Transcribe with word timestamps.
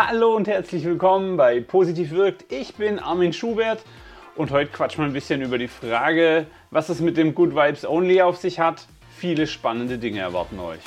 Hallo 0.00 0.36
und 0.36 0.46
herzlich 0.46 0.84
willkommen 0.84 1.36
bei 1.36 1.60
Positiv 1.60 2.12
wirkt. 2.12 2.52
Ich 2.52 2.76
bin 2.76 3.00
Armin 3.00 3.32
Schubert 3.32 3.82
und 4.36 4.52
heute 4.52 4.70
quatschen 4.70 5.02
wir 5.02 5.08
ein 5.08 5.12
bisschen 5.12 5.42
über 5.42 5.58
die 5.58 5.66
Frage, 5.66 6.46
was 6.70 6.88
es 6.88 7.00
mit 7.00 7.16
dem 7.16 7.34
Good 7.34 7.56
Vibes 7.56 7.84
Only 7.84 8.22
auf 8.22 8.36
sich 8.36 8.60
hat. 8.60 8.86
Viele 9.16 9.48
spannende 9.48 9.98
Dinge 9.98 10.20
erwarten 10.20 10.60
euch. 10.60 10.78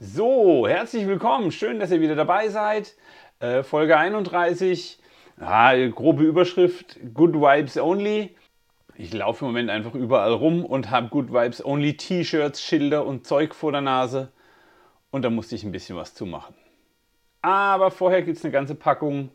So, 0.00 0.66
herzlich 0.66 1.06
willkommen. 1.06 1.52
Schön, 1.52 1.78
dass 1.78 1.92
ihr 1.92 2.00
wieder 2.00 2.16
dabei 2.16 2.48
seid. 2.48 2.96
Äh, 3.38 3.62
Folge 3.62 3.96
31. 3.96 4.98
Ja, 5.40 5.86
grobe 5.90 6.24
Überschrift: 6.24 6.98
Good 7.14 7.34
Vibes 7.34 7.76
Only. 7.76 8.34
Ich 9.02 9.14
laufe 9.14 9.46
im 9.46 9.52
Moment 9.52 9.70
einfach 9.70 9.94
überall 9.94 10.34
rum 10.34 10.62
und 10.62 10.90
habe 10.90 11.08
Good 11.08 11.32
Vibes 11.32 11.64
Only 11.64 11.96
T-Shirts, 11.96 12.62
Schilder 12.62 13.06
und 13.06 13.26
Zeug 13.26 13.54
vor 13.54 13.72
der 13.72 13.80
Nase. 13.80 14.30
Und 15.10 15.22
da 15.22 15.30
musste 15.30 15.54
ich 15.54 15.64
ein 15.64 15.72
bisschen 15.72 15.96
was 15.96 16.12
zu 16.12 16.26
machen. 16.26 16.54
Aber 17.40 17.90
vorher 17.90 18.20
gibt 18.20 18.36
es 18.36 18.44
eine 18.44 18.52
ganze 18.52 18.74
Packung 18.74 19.30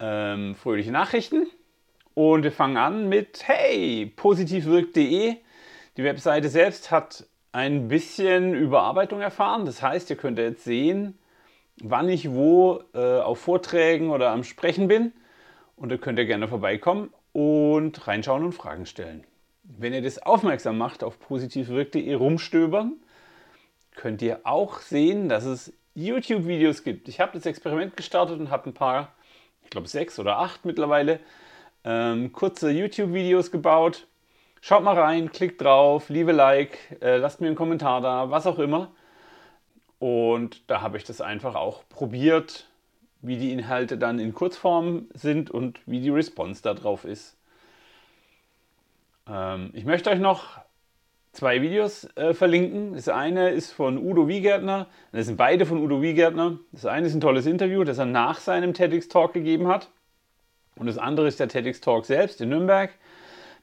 ähm, 0.00 0.56
fröhliche 0.56 0.90
Nachrichten. 0.90 1.46
Und 2.14 2.42
wir 2.42 2.50
fangen 2.50 2.76
an 2.76 3.08
mit 3.08 3.46
Hey, 3.46 4.12
positivwirkt.de. 4.16 5.36
Die 5.96 6.04
Webseite 6.04 6.48
selbst 6.48 6.90
hat 6.90 7.24
ein 7.52 7.86
bisschen 7.86 8.52
Überarbeitung 8.52 9.20
erfahren. 9.20 9.64
Das 9.64 9.80
heißt, 9.80 10.10
ihr 10.10 10.16
könnt 10.16 10.40
jetzt 10.40 10.64
sehen, 10.64 11.16
wann 11.80 12.08
ich 12.08 12.32
wo 12.32 12.82
äh, 12.94 13.20
auf 13.20 13.38
Vorträgen 13.38 14.10
oder 14.10 14.30
am 14.30 14.42
Sprechen 14.42 14.88
bin. 14.88 15.12
Und 15.76 15.92
da 15.92 15.98
könnt 15.98 16.18
ihr 16.18 16.26
gerne 16.26 16.48
vorbeikommen 16.48 17.10
und 17.32 18.06
reinschauen 18.06 18.44
und 18.44 18.52
Fragen 18.52 18.86
stellen. 18.86 19.24
Wenn 19.62 19.92
ihr 19.92 20.02
das 20.02 20.18
aufmerksam 20.18 20.76
macht 20.78 21.04
auf 21.04 21.18
positivwirk.de 21.18 22.14
rumstöbern, 22.14 22.94
könnt 23.94 24.22
ihr 24.22 24.40
auch 24.44 24.80
sehen, 24.80 25.28
dass 25.28 25.44
es 25.44 25.72
YouTube-Videos 25.94 26.82
gibt. 26.82 27.08
Ich 27.08 27.20
habe 27.20 27.32
das 27.34 27.46
Experiment 27.46 27.96
gestartet 27.96 28.40
und 28.40 28.50
habe 28.50 28.70
ein 28.70 28.74
paar, 28.74 29.12
ich 29.62 29.70
glaube 29.70 29.88
sechs 29.88 30.18
oder 30.18 30.38
acht 30.38 30.64
mittlerweile, 30.64 31.20
ähm, 31.84 32.32
kurze 32.32 32.70
YouTube-Videos 32.70 33.50
gebaut. 33.50 34.06
Schaut 34.60 34.84
mal 34.84 34.98
rein, 34.98 35.32
klickt 35.32 35.60
drauf, 35.60 36.08
liebe 36.08 36.32
Like, 36.32 36.78
äh, 37.00 37.16
lasst 37.16 37.40
mir 37.40 37.48
einen 37.48 37.56
Kommentar 37.56 38.00
da, 38.00 38.30
was 38.30 38.46
auch 38.46 38.58
immer. 38.58 38.92
Und 39.98 40.68
da 40.70 40.80
habe 40.80 40.96
ich 40.96 41.04
das 41.04 41.20
einfach 41.20 41.54
auch 41.54 41.82
probiert, 41.88 42.68
wie 43.22 43.36
die 43.36 43.52
Inhalte 43.52 43.96
dann 43.96 44.18
in 44.18 44.34
Kurzform 44.34 45.06
sind 45.14 45.50
und 45.50 45.80
wie 45.86 46.00
die 46.00 46.10
Response 46.10 46.62
darauf 46.62 47.04
ist. 47.04 47.36
Ähm, 49.28 49.70
ich 49.72 49.84
möchte 49.84 50.10
euch 50.10 50.18
noch 50.18 50.58
zwei 51.32 51.62
Videos 51.62 52.08
äh, 52.16 52.34
verlinken. 52.34 52.94
Das 52.94 53.08
eine 53.08 53.50
ist 53.50 53.72
von 53.72 53.96
Udo 53.96 54.28
Wiegärtner. 54.28 54.88
Das 55.12 55.26
sind 55.26 55.36
beide 55.36 55.64
von 55.66 55.78
Udo 55.78 56.02
Wiegärtner. 56.02 56.58
Das 56.72 56.84
eine 56.84 57.06
ist 57.06 57.14
ein 57.14 57.20
tolles 57.20 57.46
Interview, 57.46 57.84
das 57.84 57.98
er 57.98 58.06
nach 58.06 58.40
seinem 58.40 58.74
TEDx-Talk 58.74 59.32
gegeben 59.32 59.68
hat. 59.68 59.88
Und 60.76 60.86
das 60.86 60.98
andere 60.98 61.28
ist 61.28 61.40
der 61.40 61.48
TEDx-Talk 61.48 62.04
selbst 62.04 62.40
in 62.40 62.50
Nürnberg. 62.50 62.90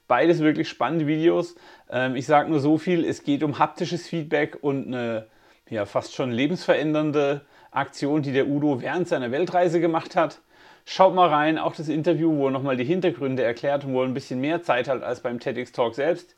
Beides 0.07 0.39
wirklich 0.39 0.69
spannende 0.69 1.05
Videos. 1.05 1.55
Ähm, 1.89 2.15
ich 2.15 2.25
sage 2.25 2.49
nur 2.49 2.59
so 2.59 2.77
viel, 2.77 3.05
es 3.05 3.23
geht 3.23 3.43
um 3.43 3.59
haptisches 3.59 4.07
Feedback 4.07 4.57
und 4.61 4.87
eine 4.87 5.27
ja, 5.69 5.85
fast 5.85 6.15
schon 6.15 6.31
lebensverändernde 6.31 7.41
Aktion, 7.71 8.21
die 8.21 8.31
der 8.31 8.47
Udo 8.47 8.81
während 8.81 9.07
seiner 9.07 9.31
Weltreise 9.31 9.79
gemacht 9.79 10.15
hat. 10.15 10.41
Schaut 10.85 11.13
mal 11.13 11.29
rein, 11.29 11.57
auch 11.57 11.75
das 11.75 11.87
Interview, 11.87 12.35
wo 12.35 12.47
er 12.47 12.51
nochmal 12.51 12.77
die 12.77 12.83
Hintergründe 12.83 13.43
erklärt 13.43 13.85
und 13.85 13.93
wo 13.93 14.01
er 14.01 14.07
ein 14.07 14.13
bisschen 14.13 14.41
mehr 14.41 14.63
Zeit 14.63 14.87
hat 14.87 15.03
als 15.03 15.21
beim 15.21 15.39
TEDx 15.39 15.71
Talk 15.71 15.93
selbst, 15.93 16.35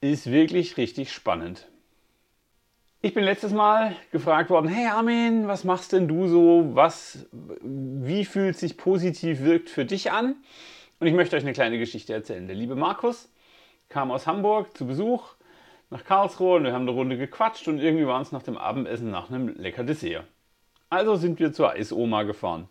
ist 0.00 0.30
wirklich 0.30 0.76
richtig 0.76 1.12
spannend. 1.12 1.68
Ich 3.02 3.14
bin 3.14 3.22
letztes 3.22 3.52
Mal 3.52 3.94
gefragt 4.10 4.50
worden, 4.50 4.66
hey 4.66 4.88
Armin, 4.88 5.46
was 5.46 5.62
machst 5.62 5.92
denn 5.92 6.08
du 6.08 6.26
so? 6.26 6.70
Was, 6.74 7.26
wie 7.30 8.24
fühlt 8.24 8.58
sich 8.58 8.76
positiv 8.76 9.42
wirkt 9.42 9.70
für 9.70 9.84
dich 9.84 10.10
an? 10.10 10.34
Und 10.98 11.06
ich 11.06 11.14
möchte 11.14 11.36
euch 11.36 11.44
eine 11.44 11.52
kleine 11.52 11.78
Geschichte 11.78 12.12
erzählen. 12.12 12.46
Der 12.46 12.56
liebe 12.56 12.74
Markus 12.74 13.30
kam 13.88 14.10
aus 14.10 14.26
Hamburg 14.26 14.76
zu 14.76 14.86
Besuch 14.86 15.34
nach 15.90 16.04
Karlsruhe 16.04 16.56
und 16.56 16.64
wir 16.64 16.72
haben 16.72 16.82
eine 16.82 16.90
Runde 16.90 17.16
gequatscht 17.16 17.68
und 17.68 17.78
irgendwie 17.78 18.06
waren 18.06 18.22
es 18.22 18.32
nach 18.32 18.42
dem 18.42 18.56
Abendessen 18.56 19.10
nach 19.10 19.30
einem 19.30 19.54
lecker 19.56 19.84
Dessert. 19.84 20.24
Also 20.88 21.16
sind 21.16 21.40
wir 21.40 21.52
zur 21.52 21.72
Eisoma 21.72 22.22
gefahren. 22.22 22.68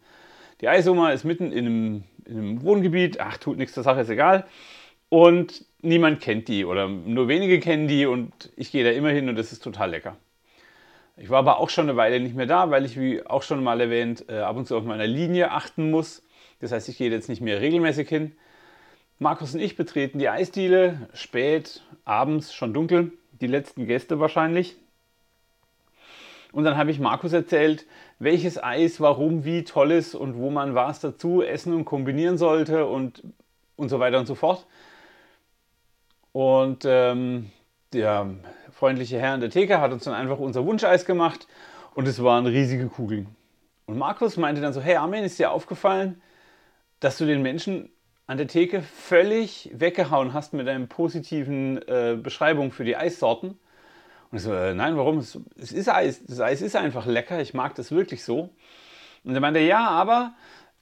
Die 0.61 0.69
Eisoma 0.69 1.11
ist 1.11 1.25
mitten 1.25 1.51
in 1.51 1.65
einem, 1.65 2.03
in 2.25 2.37
einem 2.37 2.61
Wohngebiet, 2.63 3.19
ach, 3.19 3.37
tut 3.37 3.57
nichts 3.57 3.73
zur 3.73 3.83
Sache, 3.83 4.01
ist 4.01 4.09
egal. 4.09 4.45
Und 5.09 5.65
niemand 5.81 6.21
kennt 6.21 6.47
die 6.47 6.65
oder 6.65 6.87
nur 6.87 7.27
wenige 7.27 7.59
kennen 7.59 7.87
die 7.87 8.05
und 8.05 8.51
ich 8.55 8.71
gehe 8.71 8.83
da 8.83 8.91
immer 8.91 9.09
hin 9.09 9.29
und 9.29 9.35
das 9.35 9.51
ist 9.51 9.63
total 9.63 9.91
lecker. 9.91 10.17
Ich 11.17 11.29
war 11.29 11.39
aber 11.39 11.59
auch 11.59 11.69
schon 11.69 11.87
eine 11.87 11.97
Weile 11.97 12.19
nicht 12.19 12.35
mehr 12.35 12.45
da, 12.45 12.71
weil 12.71 12.85
ich, 12.85 12.99
wie 12.99 13.25
auch 13.25 13.43
schon 13.43 13.63
mal 13.63 13.79
erwähnt, 13.79 14.25
äh, 14.27 14.39
ab 14.39 14.57
und 14.57 14.67
zu 14.67 14.75
auf 14.75 14.83
meiner 14.83 15.07
Linie 15.07 15.51
achten 15.51 15.89
muss. 15.89 16.23
Das 16.59 16.71
heißt, 16.71 16.89
ich 16.89 16.97
gehe 16.97 17.09
jetzt 17.09 17.29
nicht 17.29 17.41
mehr 17.41 17.61
regelmäßig 17.61 18.09
hin. 18.09 18.35
Markus 19.19 19.53
und 19.53 19.61
ich 19.61 19.77
betreten 19.77 20.19
die 20.19 20.27
Eisdiele, 20.27 21.07
spät, 21.13 21.83
abends, 22.03 22.53
schon 22.53 22.73
dunkel, 22.73 23.13
die 23.39 23.47
letzten 23.47 23.85
Gäste 23.87 24.19
wahrscheinlich. 24.19 24.75
Und 26.55 26.63
dann 26.63 26.77
habe 26.77 26.89
ich 26.89 27.01
Markus 27.01 27.33
erzählt, 27.33 27.85
welches 28.17 28.63
Eis, 28.63 29.01
warum, 29.01 29.43
wie 29.43 29.65
toll 29.65 29.91
ist 29.91 30.15
und 30.15 30.37
wo 30.37 30.49
man 30.49 30.73
was 30.73 31.01
dazu 31.01 31.43
essen 31.43 31.73
und 31.73 31.83
kombinieren 31.83 32.37
sollte 32.37 32.85
und, 32.85 33.23
und 33.75 33.89
so 33.89 33.99
weiter 33.99 34.19
und 34.19 34.25
so 34.25 34.35
fort. 34.35 34.65
Und 36.31 36.85
ähm, 36.85 37.51
der 37.91 38.35
freundliche 38.71 39.19
Herr 39.19 39.35
in 39.35 39.41
der 39.41 39.49
Theke 39.49 39.81
hat 39.81 39.91
uns 39.91 40.05
dann 40.05 40.13
einfach 40.13 40.39
unser 40.39 40.65
Wunscheis 40.65 41.03
gemacht 41.03 41.45
und 41.93 42.07
es 42.07 42.23
waren 42.23 42.45
riesige 42.45 42.87
Kugeln. 42.87 43.27
Und 43.85 43.97
Markus 43.97 44.37
meinte 44.37 44.61
dann 44.61 44.71
so, 44.71 44.79
hey 44.79 44.95
Armin, 44.95 45.25
ist 45.25 45.37
dir 45.37 45.51
aufgefallen, 45.51 46.21
dass 47.01 47.17
du 47.17 47.25
den 47.25 47.41
Menschen 47.41 47.89
an 48.27 48.37
der 48.37 48.47
Theke 48.47 48.81
völlig 48.81 49.71
weggehauen 49.73 50.31
hast 50.31 50.53
mit 50.53 50.67
deinen 50.67 50.87
positiven 50.87 51.85
äh, 51.89 52.17
Beschreibungen 52.17 52.71
für 52.71 52.85
die 52.85 52.95
Eissorten? 52.95 53.59
Und 54.35 54.41
so, 54.41 54.53
äh, 54.53 54.73
nein, 54.73 54.97
warum? 54.97 55.19
Es, 55.19 55.39
es 55.57 55.71
ist 55.71 55.87
Eis. 55.87 56.25
Das 56.25 56.41
Eis 56.41 56.61
ist 56.61 56.75
einfach 56.75 57.05
lecker. 57.05 57.39
Ich 57.39 57.53
mag 57.53 57.73
das 57.75 57.93
wirklich 57.93 58.21
so. 58.21 58.49
Und 59.23 59.33
er 59.33 59.39
meinte, 59.39 59.61
ja, 59.61 59.87
aber 59.87 60.33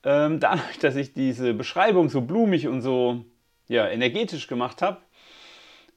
ähm, 0.03 0.39
dadurch, 0.39 0.79
dass 0.79 0.95
ich 0.95 1.13
diese 1.13 1.53
Beschreibung 1.53 2.09
so 2.09 2.21
blumig 2.21 2.67
und 2.67 2.81
so 2.81 3.25
ja, 3.67 3.87
energetisch 3.87 4.47
gemacht 4.47 4.81
habe, 4.81 4.97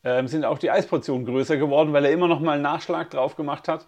ähm, 0.05 0.29
sind 0.29 0.45
auch 0.45 0.59
die 0.59 0.71
Eisportionen 0.71 1.25
größer 1.25 1.57
geworden, 1.57 1.95
weil 1.95 2.05
er 2.05 2.11
immer 2.11 2.29
noch 2.29 2.41
mal 2.41 2.53
einen 2.53 2.63
Nachschlag 2.63 3.09
drauf 3.09 3.37
gemacht 3.37 3.69
hat. 3.69 3.87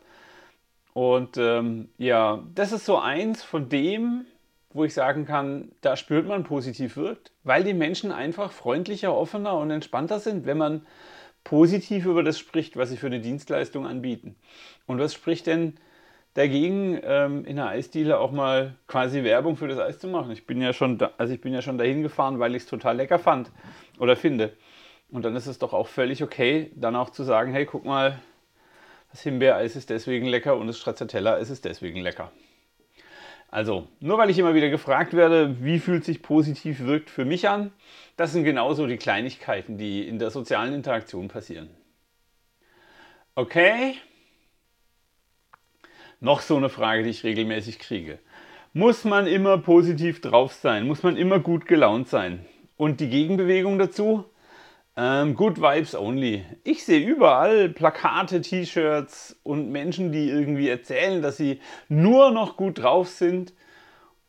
Und 0.95 1.37
ähm, 1.37 1.91
ja, 1.99 2.43
das 2.55 2.73
ist 2.73 2.87
so 2.87 2.97
eins 2.97 3.43
von 3.43 3.69
dem, 3.69 4.25
wo 4.73 4.85
ich 4.85 4.95
sagen 4.95 5.27
kann, 5.27 5.73
da 5.83 5.95
spürt 5.97 6.27
man 6.27 6.45
positiv 6.45 6.97
wirkt, 6.97 7.33
weil 7.45 7.65
die 7.65 7.75
Menschen 7.75 8.13
einfach 8.13 8.51
freundlicher, 8.51 9.15
offener 9.15 9.59
und 9.59 9.71
entspannter 9.71 10.21
sind, 10.21 10.47
wenn 10.47 10.57
man 10.57 10.87
positiv 11.49 12.05
über 12.05 12.23
das 12.23 12.39
spricht, 12.39 12.77
was 12.77 12.91
sie 12.91 12.99
für 12.99 13.07
eine 13.07 13.21
Dienstleistung 13.21 13.87
anbieten. 13.87 14.37
Und 14.87 14.99
was 14.99 15.15
spricht 15.15 15.47
denn 15.47 15.79
dagegen, 16.35 17.01
ähm, 17.03 17.47
in 17.47 17.57
der 17.57 17.69
Eisdiele 17.69 18.19
auch 18.19 18.33
mal 18.33 18.75
quasi 18.87 19.25
Werbung 19.25 19.57
für 19.57 19.67
das 19.67 19.79
Eis 19.79 19.99
zu 19.99 20.09
machen? 20.09 20.31
Ich 20.31 20.47
bin 20.47 20.61
ja 20.61 20.75
schon, 20.75 20.99
da, 20.99 21.13
also 21.17 21.33
ich 21.33 21.41
bin 21.41 21.55
ja 21.55 21.63
schon 21.63 21.79
dahin 21.79 22.03
gefahren, 22.03 22.39
weil 22.39 22.55
ich 22.55 22.65
es 22.65 22.69
total 22.69 22.97
lecker 22.97 23.19
fand 23.19 23.51
oder 23.99 24.15
finde. 24.15 24.53
Und 25.11 25.25
dann 25.25 25.35
ist 25.37 25.47
es 25.47 25.59
doch 25.59 25.73
auch 25.73 25.89
völlig 25.89 26.23
okay, 26.23 26.71
dann 26.75 26.95
auch 26.95 27.09
zu 27.09 27.25
sagen, 27.25 27.51
hey, 27.53 27.65
guck 27.65 27.87
mal, 27.87 28.21
das 29.11 29.23
Himbeereis 29.23 29.75
ist 29.75 29.89
deswegen 29.89 30.27
lecker 30.27 30.55
und 30.55 30.67
das 30.67 30.77
Stracciatella 30.79 31.37
ist 31.37 31.65
deswegen 31.65 32.03
lecker. 32.03 32.31
Also, 33.51 33.89
nur 34.01 34.19
weil 34.19 34.29
ich 34.29 34.39
immer 34.39 34.55
wieder 34.55 34.69
gefragt 34.69 35.15
werde, 35.15 35.65
wie 35.65 35.79
fühlt 35.79 36.05
sich 36.05 36.21
positiv 36.21 36.81
wirkt 36.81 37.09
für 37.09 37.25
mich 37.25 37.49
an, 37.49 37.73
das 38.17 38.33
sind 38.33 38.45
genauso 38.45 38.87
die 38.87 38.99
Kleinigkeiten, 38.99 39.79
die 39.79 40.07
in 40.07 40.19
der 40.19 40.31
sozialen 40.31 40.75
Interaktion 40.75 41.29
passieren. 41.29 41.71
Okay? 43.35 43.95
Noch 46.21 46.43
so 46.43 46.57
eine 46.57 46.69
Frage, 46.69 47.05
die 47.05 47.11
ich 47.11 47.25
regelmäßig 47.25 47.79
kriege. 47.79 48.19
Muss 48.75 49.05
man 49.05 49.27
immer 49.27 49.57
positiv 49.57 50.21
drauf 50.21 50.53
sein? 50.53 50.87
Muss 50.87 51.03
man 51.03 51.17
immer 51.17 51.39
gut 51.39 51.65
gelaunt 51.67 52.09
sein? 52.09 52.45
Und 52.77 53.01
die 53.01 53.09
Gegenbewegung 53.09 53.79
dazu? 53.79 54.25
Ähm, 55.01 55.37
good 55.37 55.61
Vibes 55.61 55.95
Only. 55.95 56.45
Ich 56.65 56.85
sehe 56.85 56.99
überall 56.99 57.69
Plakate, 57.69 58.41
T-Shirts 58.41 59.39
und 59.45 59.71
Menschen, 59.71 60.11
die 60.11 60.29
irgendwie 60.29 60.69
erzählen, 60.69 61.23
dass 61.23 61.37
sie 61.37 61.61
nur 61.89 62.33
noch 62.33 62.57
gut 62.57 62.81
drauf 62.81 63.09
sind. 63.09 63.53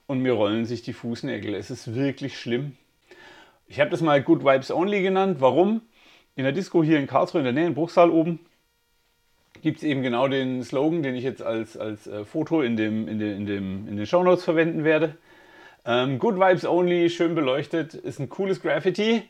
Und 0.05 0.19
mir 0.19 0.33
rollen 0.33 0.65
sich 0.65 0.83
die 0.83 0.93
Fußnägel. 0.93 1.55
Es 1.55 1.71
ist 1.71 1.95
wirklich 1.95 2.37
schlimm. 2.37 2.75
Ich 3.67 3.79
habe 3.79 3.89
das 3.89 4.01
mal 4.01 4.21
Good 4.21 4.45
Vibes 4.45 4.69
Only 4.69 5.01
genannt. 5.01 5.37
Warum? 5.39 5.81
In 6.35 6.43
der 6.43 6.53
Disco 6.53 6.83
hier 6.83 6.99
in 6.99 7.07
Karlsruhe 7.07 7.39
in 7.39 7.45
der 7.45 7.53
Nähe, 7.53 7.65
in 7.65 7.73
Bruchsal 7.73 8.11
oben, 8.11 8.39
gibt 9.63 9.77
es 9.77 9.83
eben 9.83 10.03
genau 10.03 10.27
den 10.27 10.61
Slogan, 10.61 11.01
den 11.01 11.15
ich 11.15 11.23
jetzt 11.23 11.41
als, 11.41 11.77
als 11.77 12.05
äh, 12.05 12.25
Foto 12.25 12.61
in, 12.61 12.77
dem, 12.77 13.07
in, 13.07 13.17
de, 13.17 13.35
in, 13.35 13.47
dem, 13.47 13.87
in 13.87 13.97
den 13.97 14.05
Show 14.05 14.23
Notes 14.23 14.43
verwenden 14.43 14.83
werde. 14.83 15.17
Ähm, 15.83 16.19
Good 16.19 16.35
Vibes 16.35 16.63
Only, 16.63 17.09
schön 17.09 17.33
beleuchtet, 17.33 17.95
ist 17.95 18.19
ein 18.19 18.29
cooles 18.29 18.61
Graffiti 18.61 19.23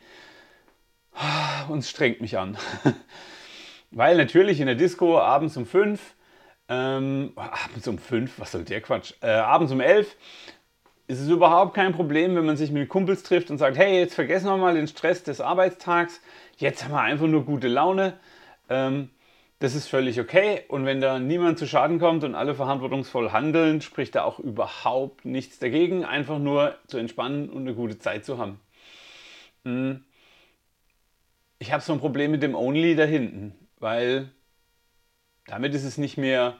Und 1.69 1.79
es 1.79 1.89
strengt 1.89 2.21
mich 2.21 2.37
an. 2.37 2.57
Weil 3.91 4.17
natürlich 4.17 4.59
in 4.59 4.67
der 4.67 4.75
Disco 4.75 5.19
abends 5.19 5.57
um 5.57 5.65
5, 5.65 5.99
ähm, 6.67 7.33
abends 7.35 7.87
um 7.87 7.97
5, 7.97 8.39
was 8.39 8.51
soll 8.51 8.63
der 8.63 8.81
Quatsch, 8.81 9.13
äh, 9.21 9.29
abends 9.29 9.71
um 9.71 9.81
11 9.81 10.15
ist 11.09 11.21
es 11.21 11.27
überhaupt 11.27 11.73
kein 11.73 11.91
Problem, 11.91 12.35
wenn 12.35 12.45
man 12.45 12.55
sich 12.55 12.71
mit 12.71 12.87
Kumpels 12.87 13.23
trifft 13.23 13.49
und 13.49 13.57
sagt, 13.57 13.77
hey, 13.77 13.97
jetzt 13.97 14.13
vergessen 14.13 14.45
wir 14.45 14.57
mal 14.57 14.75
den 14.75 14.87
Stress 14.87 15.23
des 15.23 15.41
Arbeitstags, 15.41 16.21
jetzt 16.57 16.83
haben 16.83 16.91
wir 16.91 17.01
einfach 17.01 17.25
nur 17.25 17.45
gute 17.45 17.67
Laune. 17.67 18.13
Ähm, 18.69 19.09
das 19.57 19.73
ist 19.73 19.87
völlig 19.87 20.19
okay. 20.19 20.61
Und 20.67 20.85
wenn 20.85 21.01
da 21.01 21.17
niemand 21.17 21.57
zu 21.57 21.65
Schaden 21.65 21.97
kommt 21.97 22.23
und 22.23 22.35
alle 22.35 22.53
verantwortungsvoll 22.53 23.31
handeln, 23.31 23.81
spricht 23.81 24.13
da 24.13 24.23
auch 24.23 24.37
überhaupt 24.37 25.25
nichts 25.25 25.57
dagegen, 25.57 26.05
einfach 26.05 26.37
nur 26.37 26.75
zu 26.85 26.99
entspannen 26.99 27.49
und 27.49 27.63
eine 27.63 27.73
gute 27.73 27.97
Zeit 27.97 28.23
zu 28.23 28.37
haben. 28.37 28.59
Hm. 29.65 30.05
Ich 31.59 31.73
habe 31.73 31.83
so 31.83 31.91
ein 31.91 31.99
Problem 31.99 32.31
mit 32.31 32.41
dem 32.41 32.55
Only 32.55 32.95
da 32.95 33.03
hinten, 33.03 33.53
weil 33.79 34.31
damit 35.45 35.75
ist 35.75 35.83
es 35.83 35.97
nicht 35.97 36.17
mehr 36.17 36.57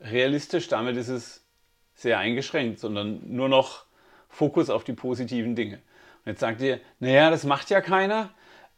realistisch, 0.00 0.66
damit 0.66 0.96
ist 0.96 1.08
es 1.08 1.46
sehr 1.94 2.18
eingeschränkt, 2.18 2.80
sondern 2.80 3.20
nur 3.24 3.48
noch 3.48 3.84
Fokus 4.28 4.70
auf 4.70 4.82
die 4.82 4.92
positiven 4.92 5.54
Dinge. 5.54 5.76
Und 6.24 6.32
jetzt 6.32 6.40
sagt 6.40 6.60
ihr, 6.60 6.80
naja, 6.98 7.30
das 7.30 7.44
macht 7.44 7.70
ja 7.70 7.80
keiner. 7.80 8.30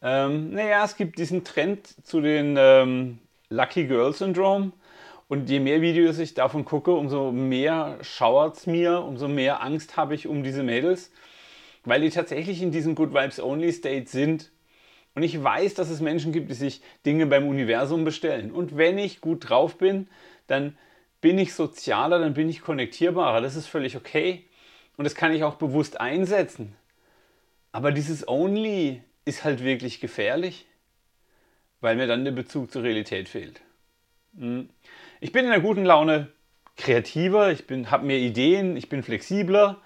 Ähm, 0.02 0.50
naja, 0.50 0.84
es 0.84 0.96
gibt 0.96 1.18
diesen 1.18 1.42
Trend 1.42 1.86
zu 2.06 2.20
den 2.20 2.56
ähm, 2.58 3.18
Lucky 3.48 3.86
Girl 3.86 4.12
Syndrome. 4.12 4.72
Und 5.28 5.48
je 5.48 5.60
mehr 5.60 5.80
Videos 5.80 6.18
ich 6.18 6.34
davon 6.34 6.66
gucke, 6.66 6.92
umso 6.92 7.32
mehr 7.32 7.98
schauert 8.02 8.56
es 8.56 8.66
mir, 8.66 9.00
umso 9.00 9.28
mehr 9.28 9.62
Angst 9.62 9.96
habe 9.96 10.14
ich 10.14 10.26
um 10.26 10.42
diese 10.42 10.62
Mädels, 10.62 11.12
weil 11.84 12.00
die 12.02 12.10
tatsächlich 12.10 12.60
in 12.62 12.72
diesem 12.72 12.94
Good 12.94 13.14
Vibes 13.14 13.40
Only 13.40 13.72
State 13.72 14.08
sind. 14.08 14.50
Und 15.14 15.22
ich 15.22 15.42
weiß, 15.42 15.74
dass 15.74 15.90
es 15.90 16.00
Menschen 16.00 16.32
gibt, 16.32 16.50
die 16.50 16.54
sich 16.54 16.82
Dinge 17.04 17.26
beim 17.26 17.48
Universum 17.48 18.04
bestellen. 18.04 18.52
Und 18.52 18.76
wenn 18.76 18.98
ich 18.98 19.20
gut 19.20 19.48
drauf 19.48 19.76
bin, 19.76 20.08
dann 20.46 20.76
bin 21.20 21.38
ich 21.38 21.54
sozialer, 21.54 22.18
dann 22.18 22.34
bin 22.34 22.48
ich 22.48 22.60
konnektierbarer. 22.60 23.40
Das 23.40 23.56
ist 23.56 23.66
völlig 23.66 23.96
okay. 23.96 24.44
Und 24.96 25.04
das 25.04 25.14
kann 25.14 25.32
ich 25.32 25.44
auch 25.44 25.54
bewusst 25.56 26.00
einsetzen. 26.00 26.76
Aber 27.72 27.92
dieses 27.92 28.26
Only 28.26 29.02
ist 29.24 29.44
halt 29.44 29.62
wirklich 29.62 30.00
gefährlich, 30.00 30.66
weil 31.80 31.96
mir 31.96 32.06
dann 32.06 32.24
der 32.24 32.32
Bezug 32.32 32.70
zur 32.70 32.82
Realität 32.82 33.28
fehlt. 33.28 33.60
Hm. 34.36 34.68
Ich 35.20 35.32
bin 35.32 35.44
in 35.44 35.52
einer 35.52 35.62
guten 35.62 35.84
Laune 35.84 36.28
kreativer, 36.76 37.52
ich 37.52 37.64
habe 37.90 38.06
mehr 38.06 38.18
Ideen, 38.18 38.76
ich 38.76 38.88
bin 38.88 39.02
flexibler. 39.02 39.80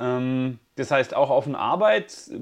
Ähm, 0.00 0.58
das 0.76 0.90
heißt, 0.90 1.14
auch 1.14 1.30
auf 1.30 1.46
einen, 1.46 1.54
Arbeits, 1.54 2.32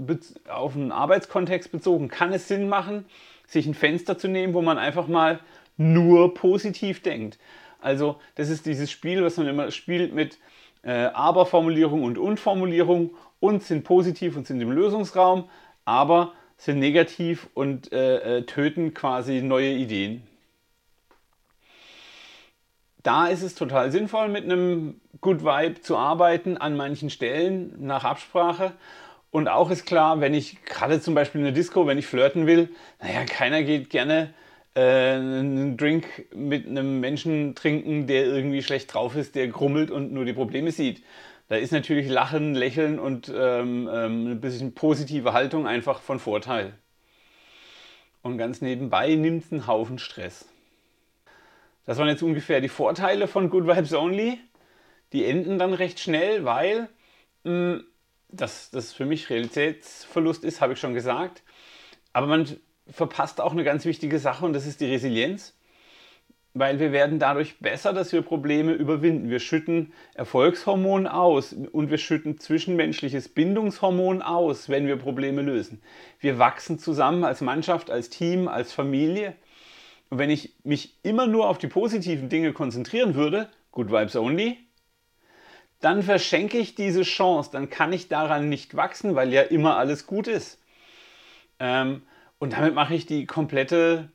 auf 0.49 0.75
einen 0.75 0.93
Arbeitskontext 0.93 1.71
bezogen 1.71 2.09
kann 2.09 2.33
es 2.33 2.49
Sinn 2.49 2.69
machen, 2.69 3.05
sich 3.47 3.67
ein 3.67 3.75
Fenster 3.75 4.17
zu 4.17 4.29
nehmen, 4.29 4.55
wo 4.55 4.63
man 4.63 4.79
einfach 4.79 5.07
mal 5.07 5.41
nur 5.77 6.35
positiv 6.35 7.03
denkt. 7.03 7.39
Also 7.81 8.17
das 8.37 8.49
ist 8.49 8.65
dieses 8.67 8.91
Spiel, 8.91 9.23
was 9.23 9.37
man 9.37 9.49
immer 9.49 9.71
spielt 9.71 10.15
mit 10.15 10.39
äh, 10.83 11.07
Aber-Formulierung 11.07 12.05
und 12.05 12.19
Und-Formulierung. 12.19 13.11
Und 13.41 13.65
sind 13.65 13.83
positiv 13.83 14.37
und 14.37 14.47
sind 14.47 14.61
im 14.61 14.71
Lösungsraum, 14.71 15.49
aber 15.85 16.33
sind 16.59 16.79
negativ 16.79 17.49
und 17.55 17.93
äh, 17.93 18.39
äh, 18.39 18.43
töten 18.47 18.95
quasi 18.95 19.43
neue 19.43 19.73
Ideen. 19.73 20.23
Da 23.03 23.27
ist 23.27 23.43
es 23.43 23.55
total 23.55 23.91
sinnvoll, 23.91 24.29
mit 24.29 24.45
einem 24.45 25.01
Good 25.21 25.43
Vibe 25.45 25.81
zu 25.81 25.97
arbeiten, 25.97 26.57
an 26.57 26.77
manchen 26.77 27.11
Stellen 27.11 27.75
nach 27.79 28.05
Absprache. 28.05 28.73
Und 29.31 29.49
auch 29.49 29.71
ist 29.71 29.87
klar, 29.87 30.21
wenn 30.21 30.35
ich 30.35 30.65
gerade 30.65 31.01
zum 31.01 31.15
Beispiel 31.15 31.41
in 31.41 31.47
der 31.47 31.55
Disco, 31.55 31.87
wenn 31.87 31.99
ich 31.99 32.07
flirten 32.07 32.47
will, 32.47 32.69
naja, 33.01 33.25
keiner 33.25 33.63
geht 33.63 33.91
gerne 33.91 34.35
äh, 34.75 35.15
einen 35.15 35.77
Drink 35.77 36.27
mit 36.35 36.67
einem 36.67 37.01
Menschen 37.01 37.55
trinken, 37.55 38.07
der 38.07 38.27
irgendwie 38.27 38.63
schlecht 38.63 38.93
drauf 38.93 39.17
ist, 39.17 39.35
der 39.35 39.49
grummelt 39.49 39.91
und 39.91 40.13
nur 40.13 40.25
die 40.25 40.33
Probleme 40.33 40.71
sieht. 40.71 41.03
Da 41.49 41.57
ist 41.57 41.73
natürlich 41.73 42.09
Lachen, 42.09 42.55
Lächeln 42.55 42.99
und 42.99 43.29
ähm, 43.35 43.89
ähm, 43.93 44.27
ein 44.33 44.41
bisschen 44.41 44.75
positive 44.75 45.33
Haltung 45.33 45.67
einfach 45.67 46.01
von 46.01 46.19
Vorteil. 46.19 46.75
Und 48.23 48.39
ganz 48.39 48.61
nebenbei 48.61 49.15
nimmt 49.17 49.45
es 49.45 49.53
einen 49.53 49.67
Haufen 49.67 49.99
Stress. 49.99 50.52
Das 51.85 51.99
waren 51.99 52.09
jetzt 52.09 52.23
ungefähr 52.23 52.61
die 52.61 52.69
Vorteile 52.69 53.27
von 53.27 53.51
Good 53.51 53.67
Vibes 53.67 53.93
Only. 53.93 54.39
Die 55.13 55.25
enden 55.25 55.59
dann 55.59 55.75
recht 55.75 56.01
schnell, 56.01 56.45
weil 56.45 56.89
mh, 57.45 57.51
hm, 57.75 57.85
das, 58.29 58.71
das 58.71 58.93
für 58.93 59.05
mich 59.05 59.29
Realitätsverlust 59.31 60.45
ist, 60.45 60.61
habe 60.61 60.73
ich 60.73 60.81
schon 60.81 60.95
gesagt. 60.95 61.43
Aber 62.13 62.27
man 62.27 62.47
verpasst 62.91 63.41
auch 63.41 63.53
eine 63.53 63.65
ganz 63.65 63.85
wichtige 63.85 64.19
Sache 64.19 64.45
und 64.45 64.53
das 64.53 64.67
ist 64.67 64.81
die 64.81 64.87
Resilienz. 64.91 65.57
Weil 66.55 66.79
wir 66.79 66.93
werden 66.93 67.19
dadurch 67.19 67.61
besser, 67.61 67.95
dass 67.95 68.13
wir 68.13 68.21
Probleme 68.21 68.73
überwinden. 68.73 69.31
Wir 69.31 69.41
schütten 69.41 69.95
Erfolgshormon 70.15 71.07
aus 71.07 71.55
und 71.55 71.91
wir 71.91 71.97
schütten 71.97 72.39
zwischenmenschliches 72.39 73.31
Bindungshormon 73.31 74.21
aus, 74.21 74.69
wenn 74.69 74.87
wir 74.87 74.97
Probleme 74.97 75.41
lösen. 75.41 75.83
Wir 76.21 76.39
wachsen 76.39 76.79
zusammen 76.79 77.25
als 77.25 77.41
Mannschaft, 77.41 77.91
als 77.91 78.11
Team, 78.11 78.49
als 78.49 78.71
Familie. 78.71 79.35
Und 80.13 80.19
wenn 80.19 80.29
ich 80.29 80.53
mich 80.63 80.99
immer 81.03 81.27
nur 81.27 81.49
auf 81.49 81.57
die 81.57 81.69
positiven 81.69 82.29
Dinge 82.29 82.53
konzentrieren 82.53 83.15
würde, 83.15 83.49
Good 83.71 83.91
Vibes 83.91 84.15
Only, 84.15 84.59
dann 85.81 86.03
verschenke 86.03 86.59
ich 86.59 86.75
diese 86.75 87.01
Chance, 87.01 87.49
dann 87.51 87.71
kann 87.71 87.95
ich 87.95 88.09
daran 88.09 88.51
nicht 88.51 88.77
wachsen, 88.77 89.15
weil 89.15 89.33
ja 89.33 89.41
immer 89.41 89.79
alles 89.79 90.07
gut 90.07 90.29
ist. 90.29 90.61
Ähm, 91.59 92.03
und 92.39 92.53
damit 92.53 92.75
mache 92.75 92.95
ich 92.95 93.07
die 93.07 93.25
komplette 93.25 94.11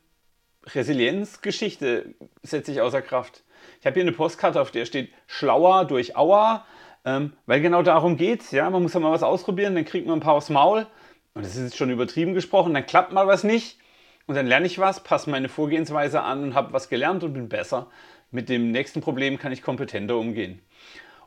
Resilienzgeschichte, 0.68 2.14
setze 2.44 2.74
ich 2.74 2.80
außer 2.80 3.02
Kraft. 3.02 3.42
Ich 3.80 3.88
habe 3.88 3.96
hier 3.96 4.04
eine 4.04 4.12
Postkarte, 4.12 4.62
auf 4.62 4.70
der 4.70 4.86
steht 4.86 5.12
Schlauer 5.26 5.86
durch 5.86 6.16
Aua, 6.16 6.64
ähm, 7.06 7.34
weil 7.48 7.60
genau 7.60 7.82
darum 7.82 8.18
geht 8.18 8.42
es. 8.42 8.52
Ja? 8.52 8.70
Man 8.70 8.84
muss 8.84 8.94
ja 8.94 9.00
mal 9.00 9.12
was 9.12 9.24
ausprobieren, 9.24 9.74
dann 9.74 9.86
kriegt 9.86 10.06
man 10.06 10.20
ein 10.20 10.22
paar 10.22 10.36
aufs 10.36 10.52
Maul. 10.52 10.86
Und 11.34 11.44
das 11.44 11.56
ist 11.56 11.64
jetzt 11.64 11.78
schon 11.78 11.90
übertrieben 11.90 12.36
gesprochen, 12.36 12.76
dann 12.76 12.86
klappt 12.86 13.14
mal 13.14 13.26
was 13.26 13.44
nicht. 13.44 13.80
Und 14.28 14.36
dann 14.36 14.46
lerne 14.46 14.68
ich 14.68 14.78
was, 14.78 15.04
passe 15.04 15.30
meine 15.30 15.50
Vorgehensweise 15.50 16.22
an 16.22 16.44
und 16.44 16.54
habe 16.54 16.74
was 16.74 16.90
gelernt 16.90 17.24
und 17.24 17.34
bin 17.34 17.50
besser. 17.50 17.88
Mit 18.30 18.50
dem 18.50 18.72
nächsten 18.72 19.02
Problem 19.02 19.40
kann 19.40 19.54
ich 19.54 19.62
kompetenter 19.62 20.18
umgehen. 20.18 20.60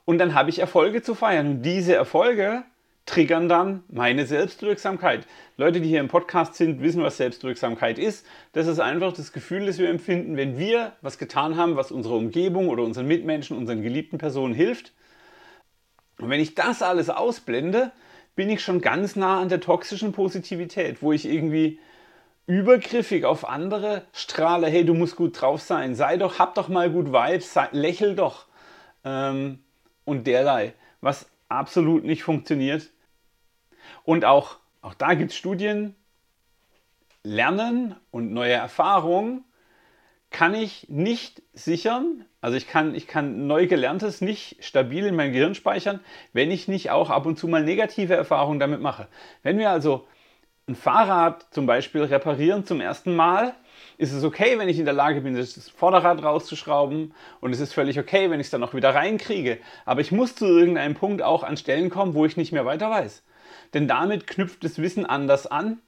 Und 0.05 0.19
dann 0.19 0.35
habe 0.35 0.51
ich 0.51 0.59
Erfolge 0.59 1.03
zu 1.03 1.15
feiern. 1.15 1.47
Und 1.47 1.63
diese 1.63 1.95
Erfolge 1.95 2.63
triggern 3.07 3.49
dann 3.49 3.83
meine 3.89 4.27
Selbstwirksamkeit. 4.27 5.27
Leute, 5.57 5.81
die 5.81 5.89
hier 5.89 6.01
im 6.01 6.09
Podcast 6.09 6.55
sind, 6.55 6.83
wissen, 6.83 7.03
was 7.03 7.17
Selbstwirksamkeit 7.17 7.99
ist. 7.99 8.27
Das 8.53 8.67
ist 8.67 8.81
einfach 8.81 9.13
das 9.15 9.33
Gefühl, 9.33 9.67
das 9.67 9.79
wir 9.79 9.89
empfinden, 9.89 10.37
wenn 10.37 10.59
wir 10.59 10.93
was 11.01 11.19
getan 11.19 11.57
haben, 11.57 11.77
was 11.77 11.91
unserer 11.91 12.15
Umgebung 12.15 12.69
oder 12.69 12.83
unseren 12.83 13.09
Mitmenschen, 13.09 13.57
unseren 13.57 13.83
geliebten 13.83 14.19
Personen 14.19 14.55
hilft. 14.55 14.93
Und 16.19 16.29
wenn 16.29 16.41
ich 16.41 16.55
das 16.55 16.83
alles 16.83 17.09
ausblende, 17.09 17.93
bin 18.37 18.51
ich 18.51 18.63
schon 18.63 18.81
ganz 18.81 19.17
nah 19.17 19.41
an 19.41 19.49
der 19.49 19.61
toxischen 19.61 20.13
Positivität, 20.13 21.03
wo 21.03 21.13
ich 21.13 21.27
irgendwie 21.27 21.81
übergriffig 22.47 23.25
auf 23.25 23.49
andere 23.49 24.07
strahle, 24.13 24.67
hey, 24.69 24.85
du 24.85 24.95
musst 24.95 25.17
gut 25.17 25.41
drauf 25.41 25.63
sein, 25.63 25.95
sei 25.95 26.17
doch, 26.17 26.39
hab 26.39 26.55
doch 26.55 26.69
mal 26.69 26.91
gut 26.91 27.13
Vibes, 27.13 27.53
sei, 27.53 27.69
lächel 27.73 28.17
doch 28.17 28.47
ähm, 29.05 29.63
und 30.05 30.27
derlei, 30.27 30.75
was 31.01 31.31
absolut 31.49 32.05
nicht 32.05 32.23
funktioniert. 32.23 32.91
Und 34.05 34.25
auch, 34.25 34.57
auch 34.83 34.95
da 34.95 35.15
gibt 35.15 35.33
es 35.33 35.37
Studien, 35.37 35.95
Lernen 37.23 37.97
und 38.11 38.33
neue 38.33 38.55
Erfahrungen 38.55 39.45
kann 40.31 40.55
ich 40.55 40.89
nicht 40.89 41.43
sichern, 41.53 42.25
also 42.41 42.57
ich 42.57 42.69
kann, 42.69 42.95
ich 42.95 43.07
kann 43.07 43.47
neu 43.47 43.67
gelerntes 43.67 44.21
nicht 44.21 44.65
stabil 44.65 45.05
in 45.05 45.17
mein 45.17 45.33
Gehirn 45.33 45.55
speichern, 45.55 46.01
wenn 46.33 46.51
ich 46.51 46.69
nicht 46.69 46.91
auch 46.91 47.11
ab 47.11 47.27
und 47.27 47.39
zu 47.39 47.49
mal 47.49 47.65
negative 47.65 48.15
Erfahrungen 48.15 48.61
damit 48.61 48.81
mache. 48.81 49.09
Wenn 49.43 49.59
wir 49.59 49.71
also 49.71 50.07
ein 50.71 50.77
Fahrrad 50.77 51.47
zum 51.51 51.67
Beispiel 51.67 52.03
reparieren 52.03 52.65
zum 52.65 52.81
ersten 52.81 53.15
Mal, 53.15 53.55
ist 53.99 54.13
es 54.13 54.25
okay, 54.25 54.59
wenn 54.59 54.69
ich 54.69 54.79
in 54.79 54.85
der 54.85 54.95
Lage 54.95 55.21
bin, 55.21 55.35
das 55.35 55.69
Vorderrad 55.69 56.23
rauszuschrauben 56.23 57.13
und 57.41 57.53
es 57.53 57.61
ist 57.61 57.75
völlig 57.75 57.99
okay, 57.99 58.31
wenn 58.31 58.41
ich 58.41 58.47
es 58.47 58.51
dann 58.51 58.63
auch 58.63 58.73
wieder 58.73 58.95
reinkriege. 58.95 59.59
Aber 59.85 60.01
ich 60.01 60.13
muss 60.13 60.35
zu 60.35 60.47
irgendeinem 60.47 60.95
Punkt 60.95 61.23
auch 61.23 61.43
an 61.43 61.57
Stellen 61.57 61.91
kommen, 61.91 62.15
wo 62.15 62.25
ich 62.25 62.37
nicht 62.37 62.53
mehr 62.53 62.65
weiter 62.65 62.89
weiß. 62.91 63.23
Denn 63.75 63.89
damit 63.89 64.27
knüpft 64.27 64.65
das 64.65 64.79
Wissen 64.79 65.05
anders 65.05 65.47
an. 65.47 65.81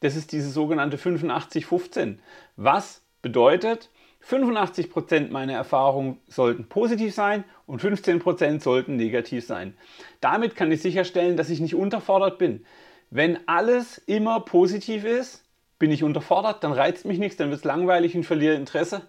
Das 0.00 0.16
ist 0.16 0.32
diese 0.32 0.50
sogenannte 0.50 0.96
85-15. 0.96 2.16
Was 2.56 3.02
bedeutet, 3.22 3.90
85% 4.26 5.30
meiner 5.30 5.54
Erfahrungen 5.54 6.18
sollten 6.28 6.68
positiv 6.68 7.14
sein 7.14 7.44
und 7.66 7.82
15% 7.82 8.60
sollten 8.60 8.96
negativ 8.96 9.46
sein. 9.46 9.74
Damit 10.20 10.56
kann 10.56 10.72
ich 10.72 10.82
sicherstellen, 10.82 11.36
dass 11.36 11.50
ich 11.50 11.60
nicht 11.60 11.74
unterfordert 11.74 12.38
bin. 12.38 12.64
Wenn 13.10 13.48
alles 13.48 13.98
immer 13.98 14.40
positiv 14.40 15.04
ist, 15.04 15.44
bin 15.78 15.90
ich 15.90 16.04
unterfordert, 16.04 16.62
dann 16.62 16.72
reizt 16.72 17.04
mich 17.04 17.18
nichts, 17.18 17.36
dann 17.36 17.50
wird 17.50 17.58
es 17.58 17.64
langweilig 17.64 18.14
und 18.14 18.24
verliere 18.24 18.54
Interesse. 18.54 19.02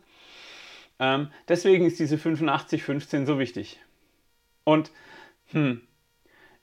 Ähm, 1.00 1.31
deswegen 1.48 1.86
ist 1.86 2.00
diese 2.00 2.15
85-15 2.15 3.25
so 3.25 3.38
wichtig. 3.38 3.79
Und 4.63 4.91
hm, 5.51 5.81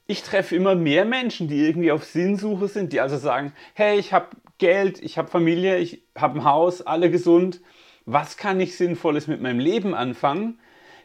ich 0.06 0.22
treffe 0.22 0.56
immer 0.56 0.74
mehr 0.74 1.04
Menschen, 1.04 1.48
die 1.48 1.64
irgendwie 1.64 1.92
auf 1.92 2.04
Sinnsuche 2.04 2.66
sind, 2.66 2.92
die 2.92 3.00
also 3.00 3.18
sagen, 3.18 3.52
hey, 3.74 3.98
ich 3.98 4.12
habe 4.12 4.28
Geld, 4.58 5.00
ich 5.02 5.18
habe 5.18 5.28
Familie, 5.28 5.78
ich 5.78 6.02
habe 6.16 6.40
ein 6.40 6.44
Haus, 6.44 6.82
alle 6.82 7.10
gesund. 7.10 7.60
Was 8.06 8.36
kann 8.36 8.58
ich 8.58 8.76
Sinnvolles 8.76 9.26
mit 9.26 9.40
meinem 9.40 9.60
Leben 9.60 9.94
anfangen? 9.94 10.58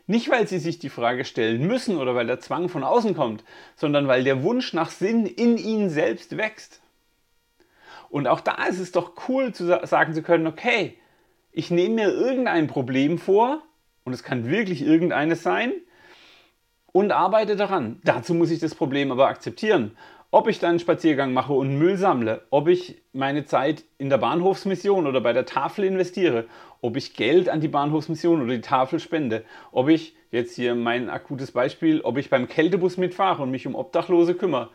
Nicht, 0.05 0.29
weil 0.29 0.47
sie 0.47 0.59
sich 0.59 0.79
die 0.79 0.89
Frage 0.89 1.23
stellen 1.23 1.65
müssen 1.65 1.97
oder 1.97 2.13
weil 2.13 2.27
der 2.27 2.39
Zwang 2.39 2.67
von 2.67 2.83
außen 2.83 3.15
kommt, 3.15 3.43
sondern 3.75 4.07
weil 4.07 4.23
der 4.23 4.43
Wunsch 4.43 4.73
nach 4.73 4.89
Sinn 4.89 5.25
in 5.25 5.57
ihnen 5.57 5.89
selbst 5.89 6.35
wächst. 6.35 6.81
Und 8.09 8.27
auch 8.27 8.41
da 8.41 8.65
ist 8.65 8.79
es 8.79 8.91
doch 8.91 9.13
cool 9.27 9.53
zu 9.53 9.65
sagen 9.87 10.13
zu 10.13 10.21
können, 10.21 10.45
okay, 10.45 10.97
ich 11.51 11.71
nehme 11.71 11.95
mir 11.95 12.09
irgendein 12.09 12.67
Problem 12.67 13.17
vor, 13.17 13.63
und 14.03 14.13
es 14.13 14.23
kann 14.23 14.49
wirklich 14.49 14.81
irgendeines 14.81 15.41
sein, 15.41 15.71
und 16.91 17.11
arbeite 17.11 17.55
daran. 17.55 17.99
Dazu 18.03 18.33
muss 18.33 18.51
ich 18.51 18.59
das 18.59 18.75
Problem 18.75 19.11
aber 19.11 19.27
akzeptieren. 19.27 19.97
Ob 20.33 20.47
ich 20.47 20.57
dann 20.57 20.71
einen 20.71 20.79
Spaziergang 20.79 21.31
mache 21.31 21.53
und 21.53 21.77
Müll 21.77 21.95
sammle, 21.95 22.41
ob 22.49 22.67
ich 22.67 22.99
meine 23.13 23.45
Zeit 23.45 23.83
in 23.99 24.09
der 24.09 24.17
Bahnhofsmission 24.17 25.05
oder 25.05 25.21
bei 25.21 25.31
der 25.31 25.45
Tafel 25.45 25.85
investiere, 25.85 26.45
ob 26.81 26.97
ich 26.97 27.13
Geld 27.13 27.49
an 27.49 27.61
die 27.61 27.67
Bahnhofsmission 27.67 28.41
oder 28.41 28.55
die 28.55 28.61
Tafel 28.61 28.99
spende, 28.99 29.45
ob 29.71 29.89
ich, 29.89 30.15
jetzt 30.31 30.55
hier 30.55 30.73
mein 30.73 31.11
akutes 31.11 31.51
Beispiel, 31.51 32.01
ob 32.01 32.17
ich 32.17 32.31
beim 32.31 32.47
Kältebus 32.47 32.97
mitfahre 32.97 33.43
und 33.43 33.51
mich 33.51 33.67
um 33.67 33.75
Obdachlose 33.75 34.33
kümmere. 34.33 34.71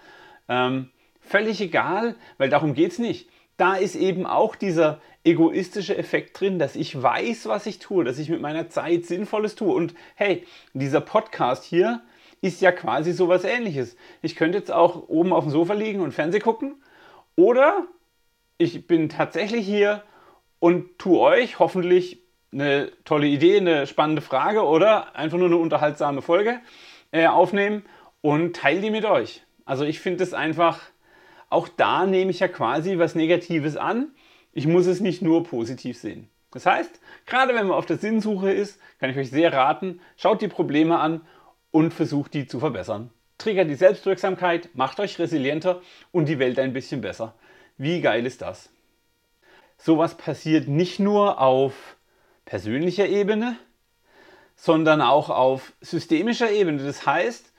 Ähm, 0.49 0.91
völlig 1.21 1.61
egal, 1.61 2.15
weil 2.37 2.51
darum 2.51 2.73
geht 2.73 2.93
es 2.93 3.01
nicht. 3.01 3.29
Da 3.57 3.75
ist 3.75 3.97
eben 3.97 4.27
auch 4.27 4.55
dieser 4.55 5.01
egoistische 5.25 5.99
Effekt 5.99 6.39
drin, 6.39 6.61
dass 6.61 6.77
ich 6.77 7.03
weiß, 7.03 7.49
was 7.49 7.67
ich 7.67 7.81
tue, 7.81 8.05
dass 8.05 8.21
ich 8.21 8.29
mit 8.29 8.41
meiner 8.41 8.69
Zeit 8.69 9.07
Sinnvolles 9.07 9.57
tue. 9.57 9.75
Und 9.75 9.97
hey, 10.15 10.47
dieser 10.73 11.01
Podcast 11.01 11.65
hier 11.65 12.01
ist 12.41 12.61
ja 12.61 12.73
quasi 12.73 13.13
sowas 13.13 13.45
ähnliches. 13.45 13.97
Ich 14.23 14.37
könnte 14.37 14.59
jetzt 14.59 14.71
auch 14.71 15.09
oben 15.09 15.33
auf 15.33 15.45
dem 15.45 15.51
Sofa 15.51 15.75
liegen 15.75 16.01
und 16.01 16.13
Fernseh 16.13 16.39
gucken 16.41 16.83
oder 17.37 17.87
ich 18.59 18.87
bin 18.87 19.09
tatsächlich 19.09 19.67
hier 19.67 20.03
und 20.59 20.99
tue 20.99 21.19
euch 21.19 21.59
hoffentlich 21.59 22.23
eine 22.53 22.91
tolle 23.05 23.27
Idee, 23.27 23.59
eine 23.59 23.87
spannende 23.87 24.23
Frage 24.23 24.65
oder 24.65 25.15
einfach 25.15 25.39
nur 25.39 25.49
eine 25.49 25.57
unterhaltsame 25.57 26.23
Folge 26.23 26.61
äh, 27.13 27.27
aufnehmen 27.27 27.85
und 28.21 28.57
teile 28.57 28.81
die 28.81 28.91
mit 28.91 29.05
euch. 29.05 29.43
Also 29.65 29.85
ich 29.85 30.01
finde 30.01 30.25
es 30.25 30.35
einfach, 30.35 30.81
auch 31.51 31.69
da 31.69 32.07
nehme 32.07 32.31
ich 32.31 32.41
ja 32.41 32.49
quasi 32.49 32.99
was 32.99 33.15
Negatives 33.15 33.77
an. 33.77 34.13
Ich 34.53 34.67
muss 34.67 34.87
es 34.87 35.01
nicht 35.01 35.23
nur 35.23 35.45
positiv 35.45 35.99
sehen. 35.99 36.29
Das 36.51 36.65
heißt, 36.65 37.01
gerade 37.27 37.55
wenn 37.55 37.67
man 37.67 37.77
auf 37.77 37.87
der 37.87 37.99
Sinnsuche 37.99 38.51
ist, 38.51 38.81
kann 38.99 39.11
ich 39.11 39.17
euch 39.19 39.31
sehr 39.31 39.53
raten, 39.53 40.01
schaut 40.17 40.41
die 40.41 40.49
Probleme 40.49 40.99
an 40.99 41.21
und 41.71 41.93
versucht 41.93 42.35
die 42.35 42.47
zu 42.47 42.61
verbessern. 42.61 43.11
Triggert 43.39 43.69
die 43.69 43.75
Selbstwirksamkeit, 43.75 44.71
macht 44.75 44.99
euch 45.01 45.19
resilienter 45.19 45.81
und 46.11 46.29
die 46.29 46.39
Welt 46.39 46.59
ein 46.59 46.73
bisschen 46.73 47.01
besser. 47.01 47.35
Wie 47.77 48.01
geil 48.01 48.27
ist 48.27 48.43
das? 48.43 48.71
Sowas 49.77 50.17
passiert 50.17 50.67
nicht 50.67 50.99
nur 50.99 51.41
auf 51.41 51.97
persönlicher 52.45 53.07
Ebene, 53.07 53.57
sondern 54.57 55.01
auch 55.01 55.31
auf 55.31 55.73
systemischer 55.81 56.51
Ebene. 56.51 56.83
Das 56.83 57.07
heißt, 57.07 57.53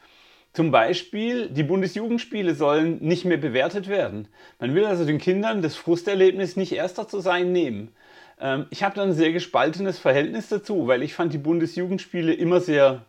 zum 0.51 0.72
Beispiel, 0.72 1.48
die 1.50 1.63
Bundesjugendspiele 1.63 2.56
sollen 2.56 2.98
nicht 3.00 3.24
mehr 3.24 3.38
bewertet 3.38 3.88
werden. 3.88 4.28
Man 4.60 4.75
will 4.75 4.86
also 4.86 5.06
den 5.06 5.20
Kindern 5.20 5.62
das 5.62 5.75
Frusterlebnis 5.75 6.58
nicht 6.58 6.74
erster 6.74 7.08
zu 7.08 7.20
sein 7.20 7.54
nehmen. 7.54 7.96
Ähm, 8.42 8.66
ich 8.70 8.84
habe 8.84 8.96
da 8.96 9.04
ein 9.04 9.13
sehr 9.13 9.32
gespaltenes 9.32 10.00
Verhältnis 10.00 10.50
dazu, 10.50 10.88
weil 10.88 11.04
ich 11.04 11.13
fand 11.13 11.34
die 11.34 11.38
Bundesjugendspiele 11.38 12.34
immer 12.34 12.60
sehr 12.60 13.06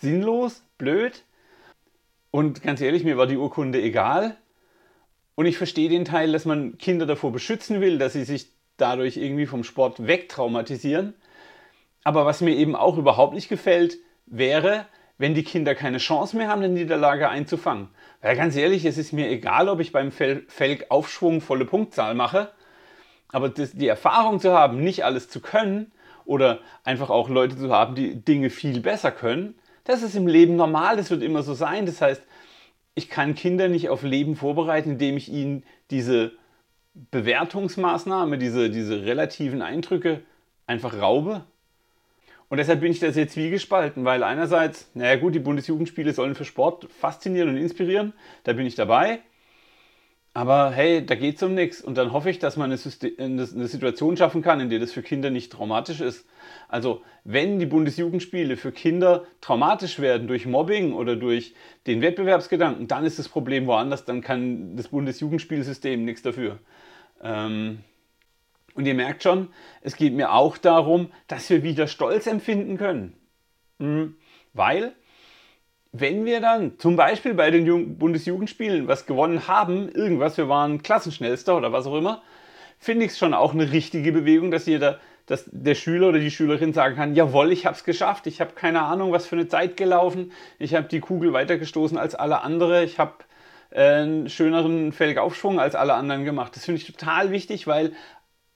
sinnlos, 0.00 0.62
blöd. 0.76 1.24
Und 2.30 2.62
ganz 2.62 2.80
ehrlich, 2.80 3.04
mir 3.04 3.16
war 3.16 3.26
die 3.26 3.36
Urkunde 3.36 3.80
egal. 3.80 4.36
Und 5.34 5.46
ich 5.46 5.56
verstehe 5.56 5.88
den 5.88 6.04
Teil, 6.04 6.32
dass 6.32 6.44
man 6.44 6.78
Kinder 6.78 7.06
davor 7.06 7.32
beschützen 7.32 7.80
will, 7.80 7.98
dass 7.98 8.12
sie 8.12 8.24
sich 8.24 8.50
dadurch 8.76 9.16
irgendwie 9.16 9.46
vom 9.46 9.64
Sport 9.64 10.06
wegtraumatisieren. 10.06 11.14
Aber 12.04 12.26
was 12.26 12.40
mir 12.40 12.54
eben 12.54 12.74
auch 12.74 12.98
überhaupt 12.98 13.34
nicht 13.34 13.48
gefällt, 13.48 13.98
wäre, 14.26 14.86
wenn 15.18 15.34
die 15.34 15.44
Kinder 15.44 15.74
keine 15.74 15.98
Chance 15.98 16.36
mehr 16.36 16.48
haben, 16.48 16.62
eine 16.62 16.72
Niederlage 16.72 17.28
einzufangen. 17.28 17.88
Weil 18.20 18.36
ganz 18.36 18.56
ehrlich, 18.56 18.84
es 18.84 18.98
ist 18.98 19.12
mir 19.12 19.28
egal, 19.28 19.68
ob 19.68 19.80
ich 19.80 19.92
beim 19.92 20.10
Felgaufschwung 20.12 21.40
volle 21.40 21.64
Punktzahl 21.64 22.14
mache, 22.14 22.50
aber 23.28 23.48
das, 23.48 23.72
die 23.72 23.88
Erfahrung 23.88 24.40
zu 24.40 24.52
haben, 24.52 24.82
nicht 24.82 25.04
alles 25.04 25.28
zu 25.28 25.40
können 25.40 25.92
oder 26.24 26.60
einfach 26.84 27.10
auch 27.10 27.28
Leute 27.28 27.56
zu 27.56 27.70
haben, 27.70 27.94
die 27.94 28.16
Dinge 28.16 28.50
viel 28.50 28.80
besser 28.80 29.12
können, 29.12 29.57
das 29.88 30.02
ist 30.02 30.14
im 30.14 30.26
Leben 30.26 30.54
normal, 30.54 30.96
das 30.96 31.10
wird 31.10 31.22
immer 31.22 31.42
so 31.42 31.54
sein. 31.54 31.86
Das 31.86 32.00
heißt, 32.02 32.22
ich 32.94 33.08
kann 33.08 33.34
Kinder 33.34 33.68
nicht 33.68 33.88
auf 33.88 34.02
Leben 34.02 34.36
vorbereiten, 34.36 34.92
indem 34.92 35.16
ich 35.16 35.30
ihnen 35.30 35.64
diese 35.90 36.32
Bewertungsmaßnahme, 37.10 38.38
diese, 38.38 38.70
diese 38.70 39.04
relativen 39.04 39.62
Eindrücke 39.62 40.20
einfach 40.66 41.00
raube. 41.00 41.44
Und 42.50 42.58
deshalb 42.58 42.80
bin 42.80 42.92
ich 42.92 43.00
da 43.00 43.12
sehr 43.12 43.28
zwiegespalten, 43.28 44.04
weil 44.04 44.22
einerseits, 44.22 44.90
naja 44.94 45.16
gut, 45.16 45.34
die 45.34 45.38
Bundesjugendspiele 45.38 46.12
sollen 46.12 46.34
für 46.34 46.44
Sport 46.44 46.88
faszinieren 46.90 47.48
und 47.48 47.56
inspirieren, 47.56 48.12
da 48.44 48.52
bin 48.52 48.66
ich 48.66 48.74
dabei. 48.74 49.20
Aber 50.38 50.70
hey, 50.70 51.04
da 51.04 51.16
geht 51.16 51.34
es 51.34 51.42
um 51.42 51.54
nichts. 51.54 51.80
Und 51.80 51.98
dann 51.98 52.12
hoffe 52.12 52.30
ich, 52.30 52.38
dass 52.38 52.56
man 52.56 52.70
eine, 52.70 52.78
eine, 53.18 53.66
Situation 53.66 54.16
schaffen 54.16 54.40
kann, 54.40 54.60
in 54.60 54.70
der 54.70 54.78
das 54.78 54.92
für 54.92 55.02
Kinder 55.02 55.30
nicht 55.30 55.50
traumatisch 55.50 56.00
ist. 56.00 56.28
Also, 56.68 57.02
wenn 57.24 57.58
die 57.58 57.66
Bundesjugendspiele 57.66 58.56
für 58.56 58.70
Kinder 58.70 59.24
traumatisch 59.40 59.98
werden 59.98 60.28
durch 60.28 60.46
Mobbing 60.46 60.92
oder 60.92 61.16
durch 61.16 61.54
den 61.88 62.02
Wettbewerbsgedanken, 62.02 62.86
dann 62.86 63.04
ist 63.04 63.18
das 63.18 63.28
Problem 63.28 63.66
woanders. 63.66 64.04
Dann 64.04 64.20
kann 64.20 64.76
das 64.76 64.86
Bundesjugendspielsystem 64.86 66.04
nichts 66.04 66.22
dafür. 66.22 66.60
Ähm 67.20 67.80
und 68.74 68.86
ihr 68.86 68.94
merkt 68.94 69.24
schon, 69.24 69.48
es 69.80 69.96
geht 69.96 70.14
mir 70.14 70.32
auch 70.32 70.56
darum, 70.56 71.10
dass 71.26 71.50
wir 71.50 71.64
wieder 71.64 71.88
Stolz 71.88 72.28
empfinden 72.28 72.76
können. 72.76 73.14
Mhm. 73.78 74.14
Weil 74.52 74.94
wenn 76.00 76.24
wir 76.24 76.40
dann 76.40 76.78
zum 76.78 76.96
Beispiel 76.96 77.34
bei 77.34 77.50
den 77.50 77.98
Bundesjugendspielen 77.98 78.88
was 78.88 79.06
gewonnen 79.06 79.48
haben, 79.48 79.88
irgendwas, 79.88 80.36
wir 80.36 80.48
waren 80.48 80.82
Klassenschnellster 80.82 81.56
oder 81.56 81.72
was 81.72 81.86
auch 81.86 81.96
immer, 81.96 82.22
finde 82.78 83.04
ich 83.04 83.12
es 83.12 83.18
schon 83.18 83.34
auch 83.34 83.52
eine 83.52 83.72
richtige 83.72 84.12
Bewegung, 84.12 84.50
dass 84.50 84.66
jeder, 84.66 84.98
dass 85.26 85.48
der 85.52 85.74
Schüler 85.74 86.08
oder 86.08 86.18
die 86.18 86.30
Schülerin 86.30 86.72
sagen 86.72 86.96
kann, 86.96 87.14
jawohl, 87.14 87.52
ich 87.52 87.66
habe 87.66 87.76
es 87.76 87.84
geschafft, 87.84 88.26
ich 88.26 88.40
habe 88.40 88.52
keine 88.54 88.82
Ahnung, 88.82 89.12
was 89.12 89.26
für 89.26 89.36
eine 89.36 89.48
Zeit 89.48 89.76
gelaufen, 89.76 90.32
ich 90.58 90.74
habe 90.74 90.88
die 90.88 91.00
Kugel 91.00 91.32
weitergestoßen 91.32 91.98
als 91.98 92.14
alle 92.14 92.42
andere, 92.42 92.84
ich 92.84 92.98
habe 92.98 93.14
äh, 93.70 93.82
einen 93.82 94.28
schöneren 94.28 94.92
Felgaufschwung 94.92 95.60
als 95.60 95.74
alle 95.74 95.94
anderen 95.94 96.24
gemacht. 96.24 96.56
Das 96.56 96.64
finde 96.64 96.80
ich 96.80 96.86
total 96.86 97.30
wichtig, 97.30 97.66
weil 97.66 97.92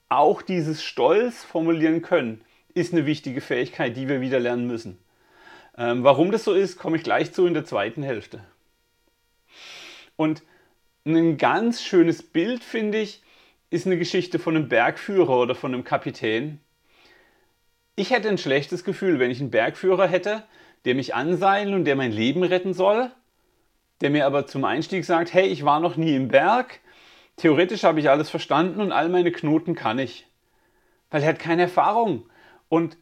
auch 0.09 0.41
dieses 0.41 0.83
Stolz 0.83 1.43
formulieren 1.43 2.01
können 2.01 2.41
ist 2.73 2.93
eine 2.93 3.05
wichtige 3.05 3.41
Fähigkeit, 3.41 3.95
die 3.95 4.07
wir 4.07 4.21
wieder 4.21 4.39
lernen 4.39 4.67
müssen. 4.67 4.97
Ähm, 5.77 6.03
warum 6.03 6.31
das 6.31 6.43
so 6.43 6.53
ist, 6.53 6.77
komme 6.77 6.97
ich 6.97 7.03
gleich 7.03 7.33
zu 7.33 7.45
in 7.45 7.53
der 7.53 7.65
zweiten 7.65 8.03
Hälfte. 8.03 8.43
Und 10.15 10.43
ein 11.05 11.37
ganz 11.37 11.81
schönes 11.81 12.23
Bild, 12.23 12.63
finde 12.63 12.99
ich, 12.99 13.21
ist 13.69 13.87
eine 13.87 13.97
Geschichte 13.97 14.39
von 14.39 14.55
einem 14.55 14.69
Bergführer 14.69 15.39
oder 15.39 15.55
von 15.55 15.73
einem 15.73 15.83
Kapitän. 15.83 16.59
Ich 17.95 18.11
hätte 18.11 18.29
ein 18.29 18.37
schlechtes 18.37 18.83
Gefühl, 18.83 19.19
wenn 19.19 19.31
ich 19.31 19.39
einen 19.39 19.51
Bergführer 19.51 20.07
hätte, 20.07 20.43
der 20.85 20.95
mich 20.95 21.15
anseilen 21.15 21.73
und 21.73 21.85
der 21.85 21.95
mein 21.95 22.11
Leben 22.11 22.43
retten 22.43 22.73
soll, 22.73 23.11
der 24.01 24.09
mir 24.09 24.25
aber 24.25 24.47
zum 24.47 24.65
Einstieg 24.65 25.05
sagt, 25.05 25.33
hey, 25.33 25.47
ich 25.47 25.65
war 25.65 25.79
noch 25.79 25.97
nie 25.97 26.15
im 26.15 26.27
Berg, 26.27 26.79
theoretisch 27.37 27.83
habe 27.83 27.99
ich 27.99 28.09
alles 28.09 28.29
verstanden 28.29 28.79
und 28.79 28.91
all 28.91 29.09
meine 29.09 29.31
Knoten 29.31 29.75
kann 29.75 29.99
ich. 29.99 30.27
Weil 31.09 31.23
er 31.23 31.29
hat 31.29 31.39
keine 31.39 31.63
Erfahrung. 31.63 32.29
Und 32.69 32.97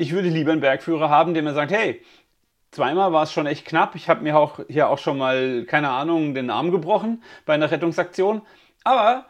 ich 0.00 0.12
würde 0.12 0.30
lieber 0.30 0.52
einen 0.52 0.62
Bergführer 0.62 1.10
haben, 1.10 1.34
der 1.34 1.42
mir 1.42 1.52
sagt, 1.52 1.72
hey, 1.72 2.00
zweimal 2.70 3.12
war 3.12 3.24
es 3.24 3.32
schon 3.32 3.46
echt 3.46 3.66
knapp. 3.66 3.94
Ich 3.96 4.08
habe 4.08 4.22
mir 4.22 4.38
auch 4.38 4.60
hier 4.66 4.88
auch 4.88 4.98
schon 4.98 5.18
mal, 5.18 5.66
keine 5.66 5.90
Ahnung, 5.90 6.32
den 6.32 6.48
Arm 6.48 6.70
gebrochen 6.70 7.22
bei 7.44 7.52
einer 7.52 7.70
Rettungsaktion. 7.70 8.40
Aber 8.82 9.26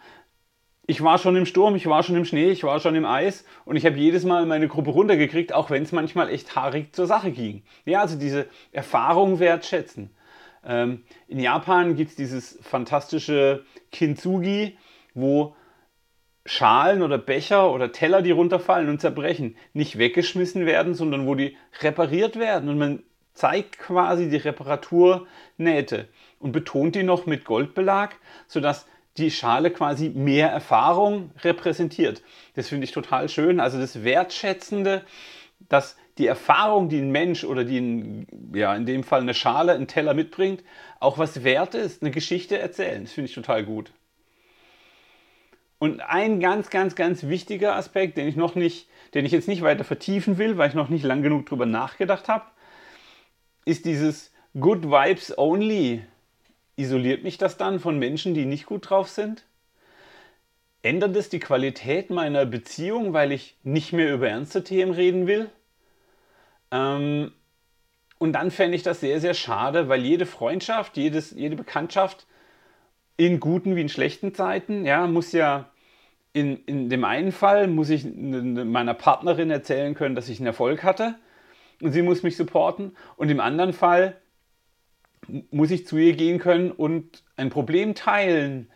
ich 0.86 1.02
war 1.02 1.18
schon 1.18 1.34
im 1.34 1.44
Sturm, 1.44 1.74
ich 1.74 1.88
war 1.88 2.04
schon 2.04 2.14
im 2.14 2.24
Schnee, 2.24 2.50
ich 2.50 2.62
war 2.62 2.78
schon 2.78 2.94
im 2.94 3.04
Eis 3.04 3.44
und 3.64 3.74
ich 3.74 3.84
habe 3.84 3.96
jedes 3.96 4.24
Mal 4.24 4.46
meine 4.46 4.68
Gruppe 4.68 4.90
runtergekriegt, 4.90 5.52
auch 5.52 5.70
wenn 5.70 5.82
es 5.82 5.90
manchmal 5.90 6.30
echt 6.30 6.54
haarig 6.54 6.94
zur 6.94 7.06
Sache 7.06 7.32
ging. 7.32 7.64
Ja, 7.84 8.02
also 8.02 8.16
diese 8.16 8.46
Erfahrung 8.70 9.40
wertschätzen. 9.40 10.10
Ähm, 10.64 11.02
in 11.26 11.40
Japan 11.40 11.96
gibt 11.96 12.10
es 12.10 12.16
dieses 12.16 12.60
fantastische 12.62 13.64
Kintsugi, 13.90 14.78
wo 15.14 15.56
Schalen 16.46 17.02
oder 17.02 17.18
Becher 17.18 17.70
oder 17.72 17.92
Teller, 17.92 18.22
die 18.22 18.30
runterfallen 18.30 18.88
und 18.88 19.00
zerbrechen, 19.00 19.56
nicht 19.72 19.98
weggeschmissen 19.98 20.66
werden, 20.66 20.94
sondern 20.94 21.26
wo 21.26 21.34
die 21.34 21.56
repariert 21.80 22.38
werden. 22.38 22.68
Und 22.68 22.78
man 22.78 23.02
zeigt 23.34 23.78
quasi 23.78 24.28
die 24.28 24.36
Reparaturnähte 24.36 26.08
und 26.38 26.52
betont 26.52 26.94
die 26.94 27.02
noch 27.02 27.26
mit 27.26 27.44
Goldbelag, 27.44 28.16
sodass 28.48 28.86
die 29.16 29.30
Schale 29.30 29.70
quasi 29.70 30.08
mehr 30.08 30.48
Erfahrung 30.48 31.30
repräsentiert. 31.42 32.22
Das 32.54 32.68
finde 32.68 32.84
ich 32.84 32.92
total 32.92 33.28
schön. 33.28 33.60
Also 33.60 33.78
das 33.78 34.02
Wertschätzende, 34.02 35.04
dass 35.68 35.96
die 36.18 36.26
Erfahrung, 36.26 36.88
die 36.88 36.98
ein 36.98 37.10
Mensch 37.10 37.44
oder 37.44 37.64
die 37.64 37.78
ein, 37.78 38.26
ja, 38.54 38.74
in 38.74 38.86
dem 38.86 39.04
Fall 39.04 39.20
eine 39.20 39.34
Schale, 39.34 39.72
ein 39.72 39.88
Teller 39.88 40.14
mitbringt, 40.14 40.62
auch 41.00 41.18
was 41.18 41.44
wert 41.44 41.74
ist, 41.74 42.02
eine 42.02 42.10
Geschichte 42.10 42.58
erzählen. 42.58 43.04
Das 43.04 43.12
finde 43.12 43.28
ich 43.28 43.34
total 43.34 43.64
gut. 43.64 43.92
Und 45.80 46.02
ein 46.02 46.40
ganz, 46.40 46.68
ganz, 46.68 46.94
ganz 46.94 47.24
wichtiger 47.24 47.74
Aspekt, 47.74 48.18
den 48.18 48.28
ich 48.28 48.36
noch 48.36 48.54
nicht, 48.54 48.86
den 49.14 49.24
ich 49.24 49.32
jetzt 49.32 49.48
nicht 49.48 49.62
weiter 49.62 49.82
vertiefen 49.82 50.36
will, 50.36 50.58
weil 50.58 50.68
ich 50.68 50.74
noch 50.74 50.90
nicht 50.90 51.04
lang 51.04 51.22
genug 51.22 51.46
drüber 51.46 51.64
nachgedacht 51.64 52.28
habe, 52.28 52.44
ist 53.64 53.86
dieses 53.86 54.30
Good 54.60 54.84
Vibes 54.84 55.36
Only. 55.38 56.04
Isoliert 56.76 57.24
mich 57.24 57.38
das 57.38 57.56
dann 57.56 57.80
von 57.80 57.98
Menschen, 57.98 58.34
die 58.34 58.44
nicht 58.44 58.66
gut 58.66 58.90
drauf 58.90 59.08
sind? 59.08 59.46
Ändert 60.82 61.16
es 61.16 61.30
die 61.30 61.40
Qualität 61.40 62.10
meiner 62.10 62.44
Beziehung, 62.44 63.14
weil 63.14 63.32
ich 63.32 63.56
nicht 63.62 63.94
mehr 63.94 64.12
über 64.12 64.28
ernste 64.28 64.62
Themen 64.62 64.92
reden 64.92 65.26
will? 65.26 65.48
Ähm, 66.70 67.32
und 68.18 68.34
dann 68.34 68.50
fände 68.50 68.76
ich 68.76 68.82
das 68.82 69.00
sehr, 69.00 69.18
sehr 69.18 69.32
schade, 69.32 69.88
weil 69.88 70.04
jede 70.04 70.26
Freundschaft, 70.26 70.98
jedes, 70.98 71.30
jede 71.30 71.56
Bekanntschaft 71.56 72.26
in 73.20 73.38
guten 73.38 73.76
wie 73.76 73.82
in 73.82 73.90
schlechten 73.90 74.32
Zeiten, 74.34 74.86
ja, 74.86 75.06
muss 75.06 75.32
ja 75.32 75.68
in, 76.32 76.56
in 76.64 76.88
dem 76.88 77.04
einen 77.04 77.32
Fall 77.32 77.66
muss 77.66 77.90
ich 77.90 78.06
meiner 78.14 78.94
Partnerin 78.94 79.50
erzählen 79.50 79.94
können, 79.94 80.14
dass 80.14 80.30
ich 80.30 80.38
einen 80.38 80.46
Erfolg 80.46 80.82
hatte 80.82 81.16
und 81.82 81.92
sie 81.92 82.00
muss 82.00 82.22
mich 82.22 82.34
supporten 82.34 82.96
und 83.16 83.28
im 83.28 83.40
anderen 83.40 83.74
Fall 83.74 84.16
muss 85.50 85.70
ich 85.70 85.86
zu 85.86 85.98
ihr 85.98 86.14
gehen 86.14 86.38
können 86.38 86.70
und 86.70 87.22
ein 87.36 87.50
Problem 87.50 87.94
teilen 87.94 88.70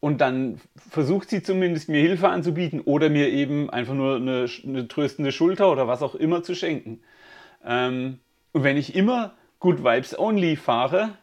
und 0.00 0.20
dann 0.20 0.60
versucht 0.76 1.30
sie 1.30 1.42
zumindest 1.42 1.88
mir 1.88 2.02
Hilfe 2.02 2.28
anzubieten 2.28 2.82
oder 2.82 3.08
mir 3.08 3.30
eben 3.30 3.70
einfach 3.70 3.94
nur 3.94 4.16
eine, 4.16 4.48
eine 4.64 4.86
tröstende 4.86 5.32
Schulter 5.32 5.72
oder 5.72 5.88
was 5.88 6.02
auch 6.02 6.14
immer 6.14 6.42
zu 6.42 6.54
schenken. 6.54 7.00
Ähm, 7.64 8.18
und 8.52 8.64
wenn 8.64 8.76
ich 8.76 8.94
immer 8.94 9.32
Good 9.60 9.82
Vibes 9.82 10.18
Only 10.18 10.56
fahre, 10.56 11.16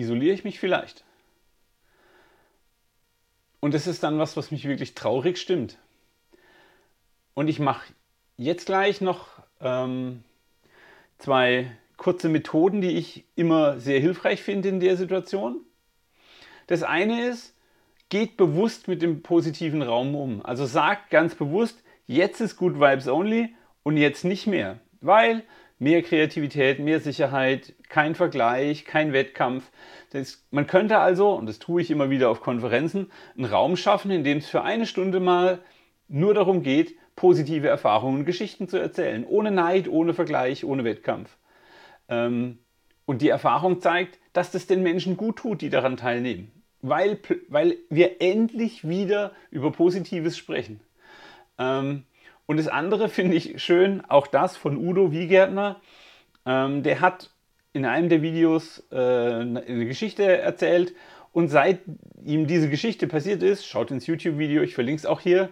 isoliere 0.00 0.34
ich 0.34 0.44
mich 0.44 0.58
vielleicht. 0.58 1.04
Und 3.60 3.74
das 3.74 3.86
ist 3.86 4.02
dann 4.02 4.18
was, 4.18 4.36
was 4.36 4.50
mich 4.50 4.66
wirklich 4.66 4.94
traurig 4.94 5.38
stimmt. 5.38 5.78
Und 7.34 7.48
ich 7.48 7.58
mache 7.58 7.92
jetzt 8.36 8.66
gleich 8.66 9.00
noch 9.00 9.28
ähm, 9.60 10.24
zwei 11.18 11.70
kurze 11.96 12.30
Methoden, 12.30 12.80
die 12.80 12.96
ich 12.96 13.24
immer 13.36 13.78
sehr 13.78 14.00
hilfreich 14.00 14.42
finde 14.42 14.70
in 14.70 14.80
der 14.80 14.96
Situation. 14.96 15.60
Das 16.66 16.82
eine 16.82 17.26
ist, 17.26 17.54
geht 18.08 18.36
bewusst 18.36 18.88
mit 18.88 19.02
dem 19.02 19.22
positiven 19.22 19.82
Raum 19.82 20.14
um. 20.14 20.44
Also 20.44 20.64
sagt 20.64 21.10
ganz 21.10 21.34
bewusst, 21.34 21.82
jetzt 22.06 22.40
ist 22.40 22.56
Good 22.56 22.80
Vibes 22.80 23.06
Only 23.06 23.54
und 23.82 23.96
jetzt 23.96 24.24
nicht 24.24 24.46
mehr. 24.46 24.80
Weil 25.00 25.44
mehr 25.80 26.02
Kreativität, 26.02 26.78
mehr 26.78 27.00
Sicherheit, 27.00 27.74
kein 27.88 28.14
Vergleich, 28.14 28.84
kein 28.84 29.12
Wettkampf. 29.12 29.70
Das, 30.10 30.44
man 30.50 30.66
könnte 30.66 30.98
also, 30.98 31.32
und 31.32 31.46
das 31.46 31.58
tue 31.58 31.82
ich 31.82 31.90
immer 31.90 32.10
wieder 32.10 32.30
auf 32.30 32.42
Konferenzen, 32.42 33.10
einen 33.36 33.46
Raum 33.46 33.76
schaffen, 33.76 34.10
in 34.10 34.22
dem 34.22 34.38
es 34.38 34.48
für 34.48 34.62
eine 34.62 34.86
Stunde 34.86 35.18
mal 35.18 35.60
nur 36.06 36.34
darum 36.34 36.62
geht, 36.62 36.94
positive 37.16 37.68
Erfahrungen 37.68 38.20
und 38.20 38.24
Geschichten 38.26 38.68
zu 38.68 38.76
erzählen. 38.76 39.24
Ohne 39.26 39.50
Neid, 39.50 39.88
ohne 39.88 40.14
Vergleich, 40.14 40.64
ohne 40.64 40.84
Wettkampf. 40.84 41.36
Ähm, 42.08 42.58
und 43.06 43.22
die 43.22 43.28
Erfahrung 43.28 43.80
zeigt, 43.80 44.18
dass 44.32 44.50
das 44.50 44.66
den 44.66 44.82
Menschen 44.82 45.16
gut 45.16 45.36
tut, 45.36 45.62
die 45.62 45.70
daran 45.70 45.96
teilnehmen. 45.96 46.50
Weil, 46.82 47.18
weil 47.48 47.76
wir 47.88 48.20
endlich 48.20 48.86
wieder 48.88 49.32
über 49.50 49.72
Positives 49.72 50.36
sprechen. 50.36 50.80
Ähm, 51.58 52.04
und 52.46 52.56
das 52.56 52.68
andere 52.68 53.08
finde 53.08 53.36
ich 53.36 53.62
schön, 53.62 54.02
auch 54.08 54.26
das 54.26 54.56
von 54.56 54.76
Udo 54.76 55.12
Wiegärtner. 55.12 55.80
Ähm, 56.46 56.82
der 56.82 57.00
hat 57.00 57.30
in 57.72 57.84
einem 57.84 58.08
der 58.08 58.22
Videos 58.22 58.84
äh, 58.90 58.96
eine 58.96 59.86
Geschichte 59.86 60.24
erzählt 60.24 60.94
und 61.32 61.48
seit 61.48 61.80
ihm 62.24 62.46
diese 62.46 62.68
Geschichte 62.68 63.06
passiert 63.06 63.42
ist, 63.42 63.66
schaut 63.66 63.90
ins 63.90 64.06
YouTube-Video, 64.06 64.62
ich 64.62 64.74
verlinke 64.74 64.98
es 64.98 65.06
auch 65.06 65.20
hier, 65.20 65.50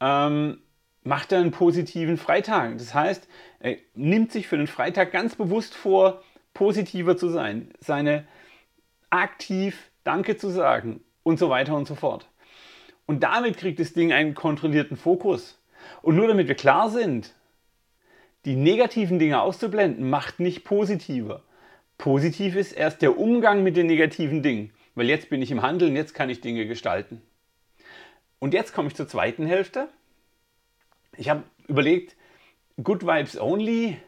ähm, 0.00 0.62
macht 1.02 1.32
er 1.32 1.40
einen 1.40 1.50
positiven 1.50 2.16
Freitag. 2.16 2.78
Das 2.78 2.94
heißt, 2.94 3.28
er 3.60 3.76
nimmt 3.94 4.32
sich 4.32 4.48
für 4.48 4.56
den 4.56 4.66
Freitag 4.66 5.12
ganz 5.12 5.36
bewusst 5.36 5.74
vor, 5.74 6.22
positiver 6.54 7.16
zu 7.16 7.28
sein, 7.28 7.72
seine 7.80 8.26
aktiv 9.10 9.90
Danke 10.02 10.36
zu 10.36 10.48
sagen 10.48 11.02
und 11.22 11.38
so 11.38 11.50
weiter 11.50 11.76
und 11.76 11.86
so 11.86 11.94
fort. 11.94 12.28
Und 13.06 13.22
damit 13.22 13.56
kriegt 13.58 13.80
das 13.80 13.92
Ding 13.92 14.12
einen 14.12 14.34
kontrollierten 14.34 14.96
Fokus. 14.96 15.59
Und 16.02 16.16
nur 16.16 16.28
damit 16.28 16.48
wir 16.48 16.54
klar 16.54 16.90
sind, 16.90 17.34
die 18.44 18.56
negativen 18.56 19.18
Dinge 19.18 19.40
auszublenden, 19.40 20.08
macht 20.08 20.40
nicht 20.40 20.64
positiver. 20.64 21.42
Positiv 21.98 22.56
ist 22.56 22.72
erst 22.72 23.02
der 23.02 23.18
Umgang 23.18 23.62
mit 23.62 23.76
den 23.76 23.86
negativen 23.86 24.42
Dingen, 24.42 24.72
weil 24.94 25.08
jetzt 25.08 25.28
bin 25.28 25.42
ich 25.42 25.50
im 25.50 25.62
Handeln, 25.62 25.94
jetzt 25.94 26.14
kann 26.14 26.30
ich 26.30 26.40
Dinge 26.40 26.66
gestalten. 26.66 27.20
Und 28.38 28.54
jetzt 28.54 28.72
komme 28.72 28.88
ich 28.88 28.96
zur 28.96 29.06
zweiten 29.06 29.44
Hälfte. 29.44 29.88
Ich 31.16 31.28
habe 31.28 31.42
überlegt, 31.68 32.16
Good 32.82 33.02
Vibes 33.02 33.38
Only. 33.38 33.98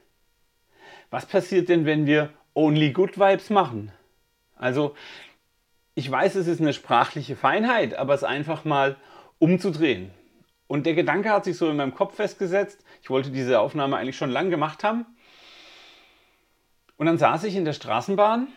Was 1.11 1.27
passiert 1.27 1.69
denn, 1.69 1.85
wenn 1.85 2.07
wir 2.07 2.31
Only 2.55 2.93
Good 2.93 3.19
Vibes 3.19 3.51
machen? 3.51 3.93
Also, 4.57 4.95
ich 5.95 6.11
weiß, 6.11 6.37
es 6.37 6.47
ist 6.47 6.61
eine 6.61 6.73
sprachliche 6.73 7.37
Feinheit, 7.37 7.95
aber 7.95 8.15
es 8.15 8.25
einfach 8.25 8.65
mal 8.65 8.97
umzudrehen. 9.39 10.11
Und 10.73 10.87
der 10.87 10.95
Gedanke 10.95 11.29
hat 11.29 11.45
sich 11.45 11.59
so 11.59 11.69
in 11.69 11.77
meinem 11.77 11.95
Kopf 11.95 12.15
festgesetzt. 12.15 12.83
Ich 13.03 13.11
wollte 13.11 13.29
diese 13.29 13.61
Aufnahme 13.61 13.99
eigentlich 13.99 14.17
schon 14.17 14.31
lange 14.31 14.49
gemacht 14.49 14.83
haben. 14.85 15.05
Und 16.97 17.05
dann 17.05 17.19
saß 17.19 17.45
ich 17.45 17.57
in 17.57 17.67
der 17.67 17.75
Straßenbahn. 17.75 18.49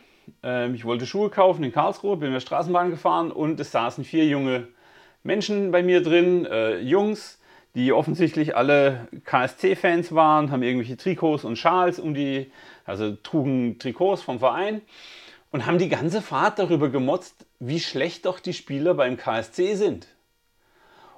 Ähm, 0.41 0.75
ich 0.75 0.85
wollte 0.85 1.05
Schuhe 1.05 1.29
kaufen 1.29 1.61
in 1.65 1.73
Karlsruhe, 1.73 2.15
bin 2.15 2.27
in 2.27 2.33
der 2.35 2.39
Straßenbahn 2.39 2.89
gefahren 2.89 3.33
und 3.33 3.59
es 3.59 3.73
saßen 3.73 4.05
vier 4.05 4.25
junge 4.27 4.69
Menschen 5.23 5.71
bei 5.71 5.83
mir 5.83 6.01
drin, 6.01 6.45
äh, 6.45 6.77
Jungs, 6.77 7.41
die 7.75 7.91
offensichtlich 7.91 8.55
alle 8.55 9.09
KSC-Fans 9.25 10.15
waren, 10.15 10.51
haben 10.51 10.63
irgendwelche 10.63 10.95
Trikots 10.95 11.43
und 11.43 11.57
Schals 11.57 11.99
um 11.99 12.13
die, 12.13 12.49
also 12.85 13.11
trugen 13.11 13.77
Trikots 13.77 14.21
vom 14.21 14.39
Verein 14.39 14.81
und 15.51 15.65
haben 15.65 15.79
die 15.79 15.89
ganze 15.89 16.21
Fahrt 16.21 16.59
darüber 16.59 16.87
gemotzt, 16.87 17.45
wie 17.59 17.81
schlecht 17.81 18.25
doch 18.25 18.39
die 18.39 18.53
Spieler 18.53 18.93
beim 18.93 19.17
KSC 19.17 19.75
sind. 19.75 20.14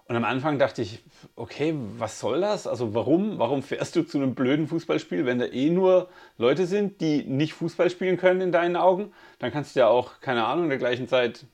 Und 0.08 0.16
am 0.16 0.24
Anfang 0.24 0.58
dachte 0.58 0.82
ich, 0.82 1.04
okay, 1.36 1.76
was 1.98 2.20
soll 2.20 2.40
das? 2.40 2.66
Also 2.66 2.94
warum? 2.94 3.40
Warum 3.40 3.62
fährst 3.62 3.96
du 3.96 4.04
zu 4.04 4.18
einem 4.18 4.36
blöden 4.36 4.68
Fußballspiel, 4.68 5.26
wenn 5.26 5.40
da 5.40 5.46
eh 5.46 5.70
nur 5.70 6.10
Leute 6.38 6.66
sind, 6.66 7.02
die 7.02 7.24
nicht 7.24 7.54
Fußball 7.54 7.90
spielen 7.90 8.16
können 8.16 8.40
in 8.40 8.52
deinen 8.54 8.78
Augen? 8.78 9.12
Dann 9.40 9.52
kannst 9.52 9.76
du 9.76 9.82
ja 9.82 9.88
auch, 9.88 10.22
keine 10.22 10.46
Ahnung, 10.46 10.66
in 10.66 10.70
der 10.70 10.80
gleichen 10.80 11.10
Zeit 11.10 11.46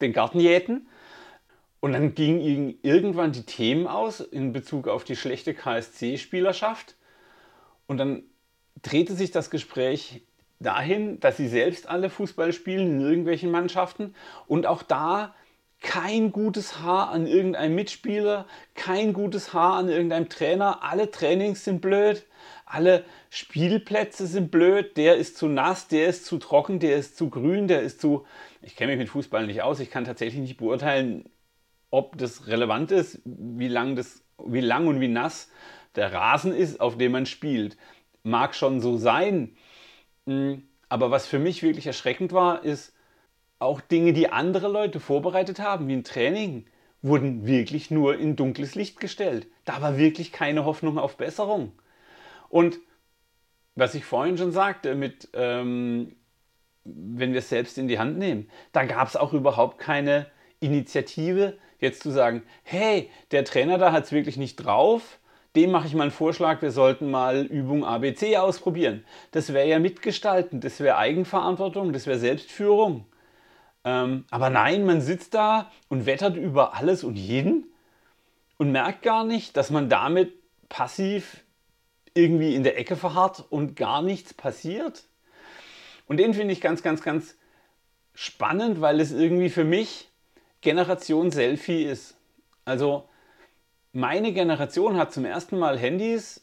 den 0.00 0.12
Garten 0.12 0.40
jäten. 0.40 0.88
Und 1.78 1.92
dann 1.92 2.14
gingen 2.14 2.78
irgendwann 2.82 3.32
die 3.32 3.44
Themen 3.44 3.86
aus 3.86 4.20
in 4.20 4.52
Bezug 4.52 4.88
auf 4.88 5.04
die 5.04 5.16
schlechte 5.16 5.54
KSC-Spielerschaft. 5.54 6.96
Und 7.86 7.98
dann 7.98 8.24
drehte 8.82 9.14
sich 9.14 9.30
das 9.30 9.48
Gespräch 9.48 10.22
dahin, 10.58 11.20
dass 11.20 11.36
sie 11.36 11.48
selbst 11.48 11.88
alle 11.88 12.10
Fußball 12.10 12.52
spielen 12.52 12.88
in 12.88 13.00
irgendwelchen 13.00 13.50
Mannschaften 13.50 14.14
und 14.46 14.66
auch 14.66 14.82
da 14.82 15.34
kein 15.82 16.30
gutes 16.30 16.80
Haar 16.80 17.10
an 17.10 17.26
irgendeinem 17.26 17.74
Mitspieler, 17.74 18.46
kein 18.74 19.12
gutes 19.12 19.52
Haar 19.52 19.74
an 19.74 19.88
irgendeinem 19.88 20.28
Trainer. 20.28 20.82
Alle 20.82 21.10
Trainings 21.10 21.64
sind 21.64 21.80
blöd, 21.80 22.24
alle 22.64 23.04
Spielplätze 23.30 24.26
sind 24.26 24.50
blöd. 24.50 24.96
Der 24.96 25.16
ist 25.16 25.36
zu 25.36 25.48
nass, 25.48 25.88
der 25.88 26.06
ist 26.06 26.24
zu 26.24 26.38
trocken, 26.38 26.78
der 26.78 26.96
ist 26.96 27.16
zu 27.16 27.28
grün, 27.28 27.68
der 27.68 27.82
ist 27.82 28.00
zu. 28.00 28.24
Ich 28.62 28.76
kenne 28.76 28.92
mich 28.92 28.98
mit 28.98 29.08
Fußball 29.08 29.46
nicht 29.46 29.62
aus. 29.62 29.80
Ich 29.80 29.90
kann 29.90 30.04
tatsächlich 30.04 30.40
nicht 30.40 30.56
beurteilen, 30.56 31.28
ob 31.90 32.16
das 32.16 32.46
relevant 32.46 32.92
ist, 32.92 33.20
wie 33.24 33.68
lang, 33.68 33.96
das, 33.96 34.22
wie 34.38 34.60
lang 34.60 34.86
und 34.86 35.00
wie 35.00 35.08
nass 35.08 35.50
der 35.96 36.12
Rasen 36.12 36.54
ist, 36.54 36.80
auf 36.80 36.96
dem 36.96 37.12
man 37.12 37.26
spielt. 37.26 37.76
Mag 38.22 38.54
schon 38.54 38.80
so 38.80 38.96
sein. 38.96 39.56
Hm, 40.26 40.62
aber 40.88 41.10
was 41.10 41.26
für 41.26 41.38
mich 41.38 41.62
wirklich 41.62 41.86
erschreckend 41.86 42.32
war, 42.32 42.64
ist, 42.64 42.94
auch 43.62 43.80
Dinge, 43.80 44.12
die 44.12 44.28
andere 44.30 44.68
Leute 44.68 45.00
vorbereitet 45.00 45.60
haben, 45.60 45.88
wie 45.88 45.94
ein 45.94 46.04
Training, 46.04 46.66
wurden 47.00 47.46
wirklich 47.46 47.90
nur 47.90 48.18
in 48.18 48.36
dunkles 48.36 48.74
Licht 48.74 49.00
gestellt. 49.00 49.46
Da 49.64 49.80
war 49.80 49.96
wirklich 49.96 50.32
keine 50.32 50.64
Hoffnung 50.64 50.98
auf 50.98 51.16
Besserung. 51.16 51.72
Und 52.48 52.78
was 53.74 53.94
ich 53.94 54.04
vorhin 54.04 54.38
schon 54.38 54.52
sagte, 54.52 54.94
mit 54.94 55.30
ähm, 55.32 56.14
wenn 56.84 57.32
wir 57.32 57.38
es 57.38 57.48
selbst 57.48 57.78
in 57.78 57.88
die 57.88 57.98
Hand 57.98 58.18
nehmen, 58.18 58.48
da 58.72 58.84
gab 58.84 59.08
es 59.08 59.16
auch 59.16 59.32
überhaupt 59.32 59.78
keine 59.78 60.26
Initiative, 60.60 61.58
jetzt 61.78 62.02
zu 62.02 62.10
sagen, 62.10 62.42
hey, 62.62 63.10
der 63.30 63.44
Trainer 63.44 63.78
da 63.78 63.92
hat 63.92 64.04
es 64.04 64.12
wirklich 64.12 64.36
nicht 64.36 64.56
drauf, 64.56 65.18
dem 65.56 65.70
mache 65.70 65.86
ich 65.86 65.94
mal 65.94 66.04
einen 66.04 66.10
Vorschlag, 66.12 66.62
wir 66.62 66.70
sollten 66.70 67.10
mal 67.10 67.44
Übung 67.44 67.84
ABC 67.84 68.36
ausprobieren. 68.38 69.04
Das 69.32 69.52
wäre 69.52 69.68
ja 69.68 69.78
mitgestalten, 69.78 70.60
das 70.60 70.80
wäre 70.80 70.96
Eigenverantwortung, 70.96 71.92
das 71.92 72.06
wäre 72.06 72.18
Selbstführung. 72.18 73.06
Ähm, 73.84 74.24
aber 74.30 74.50
nein, 74.50 74.84
man 74.84 75.00
sitzt 75.00 75.34
da 75.34 75.70
und 75.88 76.06
wettert 76.06 76.36
über 76.36 76.74
alles 76.74 77.04
und 77.04 77.16
jeden 77.16 77.66
und 78.58 78.70
merkt 78.70 79.02
gar 79.02 79.24
nicht, 79.24 79.56
dass 79.56 79.70
man 79.70 79.88
damit 79.88 80.32
passiv 80.68 81.44
irgendwie 82.14 82.54
in 82.54 82.62
der 82.62 82.78
Ecke 82.78 82.96
verharrt 82.96 83.44
und 83.50 83.74
gar 83.74 84.02
nichts 84.02 84.34
passiert. 84.34 85.04
Und 86.06 86.18
den 86.18 86.34
finde 86.34 86.52
ich 86.52 86.60
ganz, 86.60 86.82
ganz, 86.82 87.02
ganz 87.02 87.36
spannend, 88.14 88.80
weil 88.80 89.00
es 89.00 89.12
irgendwie 89.12 89.50
für 89.50 89.64
mich 89.64 90.10
Generation 90.60 91.30
Selfie 91.30 91.84
ist. 91.84 92.16
Also 92.64 93.08
meine 93.92 94.32
Generation 94.32 94.96
hat 94.96 95.12
zum 95.12 95.24
ersten 95.24 95.58
Mal 95.58 95.78
Handys 95.78 96.42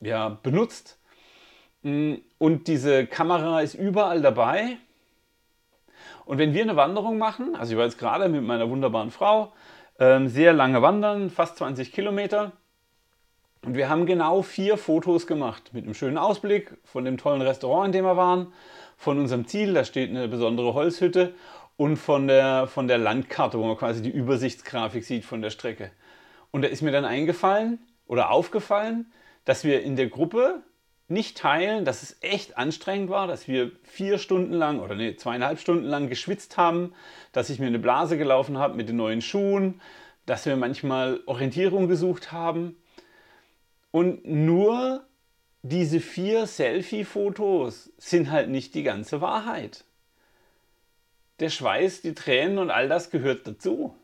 ja, 0.00 0.28
benutzt 0.28 0.98
mm, 1.82 2.14
und 2.38 2.68
diese 2.68 3.06
Kamera 3.06 3.60
ist 3.60 3.74
überall 3.74 4.22
dabei. 4.22 4.78
Und 6.30 6.38
wenn 6.38 6.54
wir 6.54 6.62
eine 6.62 6.76
Wanderung 6.76 7.18
machen, 7.18 7.56
also 7.56 7.72
ich 7.72 7.76
war 7.76 7.86
jetzt 7.86 7.98
gerade 7.98 8.28
mit 8.28 8.44
meiner 8.44 8.70
wunderbaren 8.70 9.10
Frau, 9.10 9.52
ähm, 9.98 10.28
sehr 10.28 10.52
lange 10.52 10.80
wandern, 10.80 11.28
fast 11.28 11.56
20 11.56 11.90
Kilometer, 11.90 12.52
und 13.66 13.74
wir 13.74 13.88
haben 13.88 14.06
genau 14.06 14.42
vier 14.42 14.76
Fotos 14.76 15.26
gemacht 15.26 15.70
mit 15.72 15.82
einem 15.82 15.94
schönen 15.94 16.18
Ausblick 16.18 16.78
von 16.84 17.04
dem 17.04 17.18
tollen 17.18 17.42
Restaurant, 17.42 17.86
in 17.86 17.92
dem 17.92 18.04
wir 18.04 18.16
waren, 18.16 18.52
von 18.96 19.18
unserem 19.18 19.48
Ziel, 19.48 19.74
da 19.74 19.82
steht 19.82 20.10
eine 20.10 20.28
besondere 20.28 20.72
Holzhütte 20.72 21.34
und 21.76 21.96
von 21.96 22.28
der, 22.28 22.68
von 22.68 22.86
der 22.86 22.98
Landkarte, 22.98 23.58
wo 23.58 23.66
man 23.66 23.76
quasi 23.76 24.00
die 24.00 24.10
Übersichtsgrafik 24.10 25.02
sieht 25.02 25.24
von 25.24 25.42
der 25.42 25.50
Strecke. 25.50 25.90
Und 26.52 26.62
da 26.62 26.68
ist 26.68 26.80
mir 26.80 26.92
dann 26.92 27.04
eingefallen 27.04 27.80
oder 28.06 28.30
aufgefallen, 28.30 29.12
dass 29.46 29.64
wir 29.64 29.82
in 29.82 29.96
der 29.96 30.06
Gruppe 30.06 30.62
nicht 31.10 31.36
teilen, 31.36 31.84
dass 31.84 32.02
es 32.02 32.16
echt 32.20 32.56
anstrengend 32.56 33.10
war, 33.10 33.26
dass 33.26 33.48
wir 33.48 33.72
vier 33.82 34.18
Stunden 34.18 34.52
lang 34.52 34.80
oder 34.80 34.94
nee, 34.94 35.16
zweieinhalb 35.16 35.58
Stunden 35.58 35.86
lang 35.86 36.08
geschwitzt 36.08 36.56
haben, 36.56 36.94
dass 37.32 37.50
ich 37.50 37.58
mir 37.58 37.66
eine 37.66 37.78
Blase 37.80 38.16
gelaufen 38.16 38.58
habe 38.58 38.76
mit 38.76 38.88
den 38.88 38.96
neuen 38.96 39.20
Schuhen, 39.20 39.80
dass 40.26 40.46
wir 40.46 40.56
manchmal 40.56 41.20
Orientierung 41.26 41.88
gesucht 41.88 42.30
haben 42.30 42.76
und 43.90 44.24
nur 44.24 45.04
diese 45.62 46.00
vier 46.00 46.46
Selfie-Fotos 46.46 47.90
sind 47.98 48.30
halt 48.30 48.48
nicht 48.48 48.74
die 48.74 48.82
ganze 48.82 49.20
Wahrheit. 49.20 49.84
Der 51.40 51.50
Schweiß, 51.50 52.02
die 52.02 52.14
Tränen 52.14 52.58
und 52.58 52.70
all 52.70 52.88
das 52.88 53.10
gehört 53.10 53.46
dazu. 53.46 53.94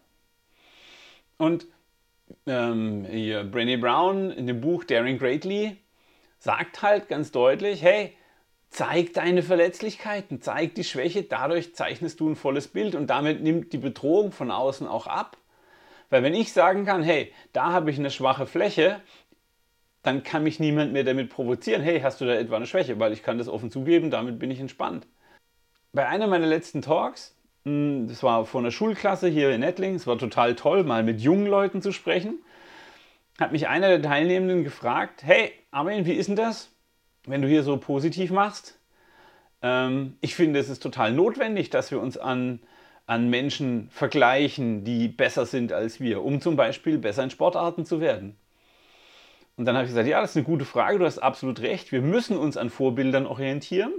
Und 1.38 1.66
ähm, 2.46 3.06
hier, 3.08 3.44
Brené 3.44 3.78
Brown 3.78 4.30
in 4.30 4.46
dem 4.46 4.60
Buch 4.60 4.84
Daring 4.84 5.18
Greatly 5.18 5.76
sagt 6.38 6.82
halt 6.82 7.08
ganz 7.08 7.32
deutlich, 7.32 7.82
hey, 7.82 8.16
zeig 8.68 9.14
deine 9.14 9.42
Verletzlichkeiten, 9.42 10.40
zeig 10.40 10.74
die 10.74 10.84
Schwäche, 10.84 11.22
dadurch 11.22 11.74
zeichnest 11.74 12.20
du 12.20 12.28
ein 12.28 12.36
volles 12.36 12.68
Bild 12.68 12.94
und 12.94 13.08
damit 13.08 13.42
nimmt 13.42 13.72
die 13.72 13.78
Bedrohung 13.78 14.32
von 14.32 14.50
außen 14.50 14.86
auch 14.86 15.06
ab. 15.06 15.36
Weil 16.10 16.22
wenn 16.22 16.34
ich 16.34 16.52
sagen 16.52 16.84
kann, 16.84 17.02
hey, 17.02 17.32
da 17.52 17.72
habe 17.72 17.90
ich 17.90 17.98
eine 17.98 18.10
schwache 18.10 18.46
Fläche, 18.46 19.00
dann 20.02 20.22
kann 20.22 20.44
mich 20.44 20.60
niemand 20.60 20.92
mehr 20.92 21.04
damit 21.04 21.30
provozieren, 21.30 21.82
hey, 21.82 22.00
hast 22.00 22.20
du 22.20 22.26
da 22.26 22.34
etwa 22.34 22.56
eine 22.56 22.66
Schwäche, 22.66 22.98
weil 23.00 23.12
ich 23.12 23.24
kann 23.24 23.38
das 23.38 23.48
offen 23.48 23.70
zugeben, 23.70 24.10
damit 24.10 24.38
bin 24.38 24.50
ich 24.50 24.60
entspannt. 24.60 25.06
Bei 25.92 26.06
einer 26.06 26.28
meiner 26.28 26.46
letzten 26.46 26.80
Talks, 26.80 27.36
hm, 27.64 28.06
das 28.06 28.22
war 28.22 28.46
vor 28.46 28.60
einer 28.60 28.70
Schulklasse 28.70 29.28
hier 29.28 29.50
in 29.50 29.64
Ettling, 29.64 29.96
es 29.96 30.06
war 30.06 30.16
total 30.16 30.54
toll, 30.54 30.84
mal 30.84 31.02
mit 31.02 31.20
jungen 31.20 31.46
Leuten 31.46 31.82
zu 31.82 31.90
sprechen, 31.90 32.38
hat 33.38 33.52
mich 33.52 33.68
einer 33.68 33.88
der 33.88 34.02
Teilnehmenden 34.02 34.64
gefragt, 34.64 35.22
hey, 35.24 35.52
Armin, 35.70 36.06
wie 36.06 36.14
ist 36.14 36.28
denn 36.28 36.36
das, 36.36 36.70
wenn 37.26 37.42
du 37.42 37.48
hier 37.48 37.62
so 37.62 37.76
positiv 37.76 38.30
machst? 38.30 38.78
Ähm, 39.62 40.16
ich 40.20 40.34
finde, 40.34 40.58
es 40.58 40.68
ist 40.68 40.82
total 40.82 41.12
notwendig, 41.12 41.70
dass 41.70 41.90
wir 41.90 42.00
uns 42.00 42.16
an, 42.16 42.60
an 43.06 43.28
Menschen 43.28 43.88
vergleichen, 43.90 44.84
die 44.84 45.08
besser 45.08 45.46
sind 45.46 45.72
als 45.72 46.00
wir, 46.00 46.22
um 46.22 46.40
zum 46.40 46.56
Beispiel 46.56 46.98
besser 46.98 47.24
in 47.24 47.30
Sportarten 47.30 47.84
zu 47.84 48.00
werden. 48.00 48.36
Und 49.56 49.64
dann 49.64 49.74
habe 49.76 49.86
ich 49.86 49.90
gesagt, 49.90 50.08
ja, 50.08 50.20
das 50.20 50.30
ist 50.30 50.36
eine 50.36 50.44
gute 50.44 50.66
Frage, 50.66 50.98
du 50.98 51.06
hast 51.06 51.18
absolut 51.18 51.60
recht. 51.60 51.90
Wir 51.90 52.02
müssen 52.02 52.36
uns 52.36 52.56
an 52.56 52.68
Vorbildern 52.68 53.26
orientieren. 53.26 53.92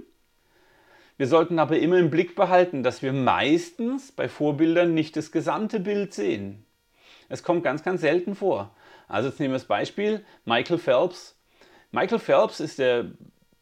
Wir 1.18 1.26
sollten 1.26 1.58
aber 1.58 1.80
immer 1.80 1.98
im 1.98 2.12
Blick 2.12 2.36
behalten, 2.36 2.84
dass 2.84 3.02
wir 3.02 3.12
meistens 3.12 4.12
bei 4.12 4.30
Vorbildern 4.30 4.94
nicht 4.94 5.16
das 5.16 5.32
gesamte 5.32 5.80
Bild 5.80 6.14
sehen. 6.14 6.64
Es 7.28 7.42
kommt 7.42 7.64
ganz, 7.64 7.84
ganz 7.84 8.02
selten 8.02 8.36
vor. 8.36 8.76
Also 9.08 9.30
jetzt 9.30 9.40
nehmen 9.40 9.54
wir 9.54 9.60
das 9.60 9.68
Beispiel 9.68 10.26
Michael 10.46 10.78
Phelps. 10.78 11.36
Michael 11.92 12.20
Phelps 12.20 12.60
ist 12.60 12.80
der 12.80 13.06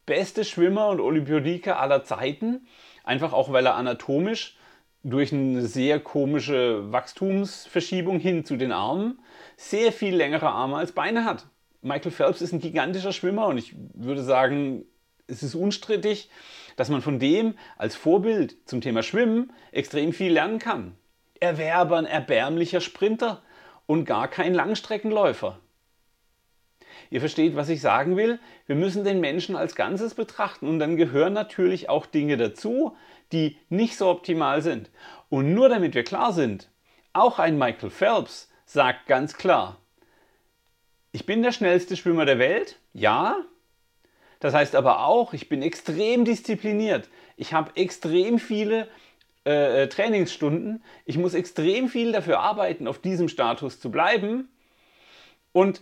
beste 0.06 0.44
Schwimmer 0.44 0.90
und 0.90 1.00
Olympioniker 1.00 1.80
aller 1.80 2.04
Zeiten, 2.04 2.68
einfach 3.04 3.34
auch 3.34 3.52
weil 3.52 3.66
er 3.66 3.76
anatomisch 3.76 4.58
durch 5.04 5.32
eine 5.32 5.66
sehr 5.68 6.00
komische 6.00 6.92
Wachstumsverschiebung 6.92 8.20
hin 8.20 8.44
zu 8.44 8.58
den 8.58 8.72
Armen 8.72 9.20
sehr 9.56 9.92
viel 9.92 10.16
längere 10.16 10.50
Arme 10.50 10.78
als 10.78 10.92
Beine 10.92 11.26
hat. 11.26 11.46
Michael 11.82 12.12
Phelps 12.12 12.42
ist 12.42 12.52
ein 12.52 12.60
gigantischer 12.60 13.14
Schwimmer 13.14 13.46
und 13.46 13.60
ich 13.60 13.76
würde 13.94 14.24
sagen, 14.24 14.86
es 15.28 15.44
ist 15.44 15.54
unstrittig, 15.54 16.30
dass 16.76 16.90
man 16.90 17.02
von 17.02 17.20
dem 17.20 17.54
als 17.78 17.96
Vorbild 17.96 18.58
zum 18.66 18.82
Thema 18.82 19.04
Schwimmen 19.04 19.54
extrem 19.72 20.12
viel 20.12 20.34
lernen 20.34 20.58
kann. 20.58 20.96
Er 21.40 21.58
wäre 21.60 21.78
aber 21.78 21.98
ein 21.98 22.06
erbärmlicher 22.06 22.82
Sprinter 22.82 23.44
und 23.88 24.06
gar 24.06 24.28
kein 24.28 24.54
Langstreckenläufer. 24.54 25.60
Ihr 27.10 27.20
versteht, 27.20 27.56
was 27.56 27.70
ich 27.70 27.82
sagen 27.82 28.18
will? 28.18 28.40
Wir 28.66 28.76
müssen 28.76 29.04
den 29.04 29.20
Menschen 29.20 29.56
als 29.56 29.76
Ganzes 29.76 30.16
betrachten 30.16 30.68
und 30.68 30.80
dann 30.80 30.98
gehören 30.98 31.34
natürlich 31.34 31.90
auch 31.90 32.06
Dinge 32.06 32.38
dazu, 32.38 32.96
die 33.32 33.58
nicht 33.70 33.98
so 33.98 34.10
optimal 34.10 34.62
sind. 34.62 34.90
Und 35.30 35.54
nur 35.54 35.70
damit 35.70 35.94
wir 35.94 36.04
klar 36.04 36.34
sind, 36.34 36.70
auch 37.14 37.40
ein 37.40 37.58
Michael 37.58 37.90
Phelps 37.90 38.50
sagt 38.66 39.08
ganz 39.08 39.38
klar, 39.38 39.78
ich 41.12 41.26
bin 41.26 41.44
der 41.44 41.54
schnellste 41.54 41.96
Schwimmer 41.96 42.26
der 42.26 42.40
Welt, 42.40 42.78
ja. 42.92 43.38
Das 44.42 44.54
heißt 44.54 44.76
aber 44.76 45.06
auch, 45.06 45.34
ich 45.34 45.48
bin 45.48 45.62
extrem 45.62 46.26
diszipliniert. 46.26 47.10
Ich 47.38 47.54
habe 47.54 47.72
extrem 47.76 48.38
viele 48.38 48.90
äh, 49.46 49.84
äh, 49.84 49.88
Trainingsstunden. 49.88 50.84
Ich 51.06 51.18
muss 51.18 51.34
extrem 51.34 51.88
viel 51.88 52.12
dafür 52.12 52.40
arbeiten, 52.40 52.88
auf 52.88 53.00
diesem 53.00 53.30
Status 53.30 53.80
zu 53.80 53.92
bleiben. 53.92 54.50
Und 55.52 55.82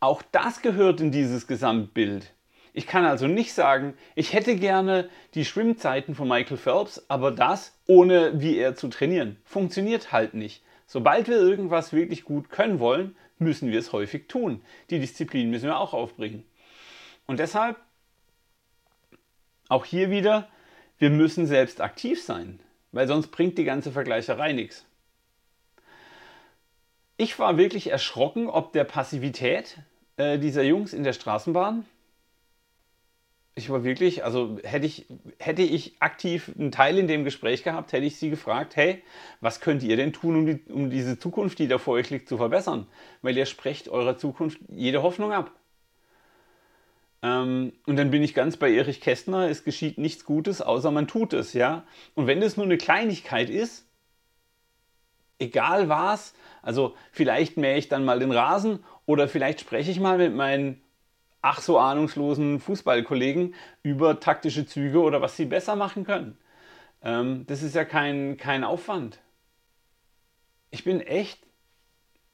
auch 0.00 0.22
das 0.32 0.62
gehört 0.62 1.00
in 1.00 1.12
dieses 1.12 1.46
Gesamtbild. 1.46 2.32
Ich 2.72 2.86
kann 2.86 3.04
also 3.04 3.26
nicht 3.26 3.52
sagen, 3.52 3.94
ich 4.14 4.32
hätte 4.32 4.56
gerne 4.56 5.08
die 5.34 5.44
Schwimmzeiten 5.44 6.14
von 6.14 6.28
Michael 6.28 6.56
Phelps, 6.56 7.04
aber 7.08 7.32
das 7.32 7.76
ohne 7.86 8.40
wie 8.40 8.56
er 8.56 8.76
zu 8.76 8.88
trainieren. 8.88 9.36
Funktioniert 9.44 10.12
halt 10.12 10.34
nicht. 10.34 10.62
Sobald 10.86 11.28
wir 11.28 11.36
irgendwas 11.36 11.92
wirklich 11.92 12.24
gut 12.24 12.50
können 12.50 12.78
wollen, 12.78 13.16
müssen 13.38 13.70
wir 13.70 13.78
es 13.78 13.92
häufig 13.92 14.28
tun. 14.28 14.62
Die 14.90 15.00
Disziplin 15.00 15.50
müssen 15.50 15.66
wir 15.66 15.78
auch 15.78 15.92
aufbringen. 15.92 16.44
Und 17.26 17.40
deshalb 17.40 17.76
auch 19.68 19.84
hier 19.84 20.10
wieder, 20.10 20.48
wir 20.98 21.10
müssen 21.10 21.46
selbst 21.46 21.80
aktiv 21.80 22.22
sein, 22.22 22.60
weil 22.92 23.06
sonst 23.06 23.28
bringt 23.28 23.58
die 23.58 23.64
ganze 23.64 23.92
Vergleicherei 23.92 24.52
nichts. 24.52 24.84
Ich 27.16 27.38
war 27.38 27.58
wirklich 27.58 27.90
erschrocken 27.90 28.48
ob 28.48 28.72
der 28.72 28.84
Passivität 28.84 29.78
äh, 30.16 30.38
dieser 30.38 30.62
Jungs 30.62 30.92
in 30.92 31.04
der 31.04 31.12
Straßenbahn 31.12 31.84
ich 33.60 33.68
war 33.68 33.84
wirklich, 33.84 34.24
also 34.24 34.58
hätte 34.62 34.86
ich, 34.86 35.06
hätte 35.38 35.62
ich 35.62 35.96
aktiv 36.00 36.50
einen 36.58 36.72
Teil 36.72 36.98
in 36.98 37.08
dem 37.08 37.24
Gespräch 37.24 37.62
gehabt, 37.62 37.92
hätte 37.92 38.06
ich 38.06 38.16
sie 38.16 38.30
gefragt, 38.30 38.76
hey, 38.76 39.02
was 39.40 39.60
könnt 39.60 39.82
ihr 39.82 39.96
denn 39.96 40.12
tun, 40.12 40.36
um, 40.36 40.46
die, 40.46 40.60
um 40.72 40.90
diese 40.90 41.18
Zukunft, 41.18 41.58
die 41.58 41.68
da 41.68 41.78
vor 41.78 41.94
euch 41.94 42.10
liegt, 42.10 42.28
zu 42.28 42.36
verbessern? 42.36 42.86
Weil 43.22 43.36
ihr 43.36 43.46
sprecht 43.46 43.88
eurer 43.88 44.16
Zukunft 44.16 44.58
jede 44.68 45.02
Hoffnung 45.02 45.32
ab. 45.32 45.50
Ähm, 47.22 47.72
und 47.86 47.96
dann 47.96 48.10
bin 48.10 48.22
ich 48.22 48.34
ganz 48.34 48.56
bei 48.56 48.72
Erich 48.72 49.00
Kästner, 49.00 49.48
es 49.48 49.64
geschieht 49.64 49.98
nichts 49.98 50.24
Gutes, 50.24 50.62
außer 50.62 50.90
man 50.90 51.06
tut 51.06 51.32
es, 51.32 51.52
ja. 51.52 51.84
Und 52.14 52.26
wenn 52.26 52.42
es 52.42 52.56
nur 52.56 52.66
eine 52.66 52.78
Kleinigkeit 52.78 53.50
ist, 53.50 53.86
egal 55.38 55.88
was, 55.88 56.34
also 56.62 56.94
vielleicht 57.12 57.56
mähe 57.56 57.76
ich 57.76 57.88
dann 57.88 58.04
mal 58.04 58.20
den 58.20 58.32
Rasen 58.32 58.84
oder 59.06 59.28
vielleicht 59.28 59.60
spreche 59.60 59.90
ich 59.90 60.00
mal 60.00 60.18
mit 60.18 60.34
meinen 60.34 60.80
ach 61.42 61.60
so 61.60 61.78
ahnungslosen 61.78 62.60
Fußballkollegen 62.60 63.54
über 63.82 64.20
taktische 64.20 64.66
Züge 64.66 65.00
oder 65.00 65.22
was 65.22 65.36
sie 65.36 65.46
besser 65.46 65.76
machen 65.76 66.04
können. 66.04 66.36
Ähm, 67.02 67.44
das 67.46 67.62
ist 67.62 67.74
ja 67.74 67.84
kein, 67.84 68.36
kein 68.36 68.64
Aufwand. 68.64 69.18
Ich 70.70 70.84
bin 70.84 71.00
echt, 71.00 71.38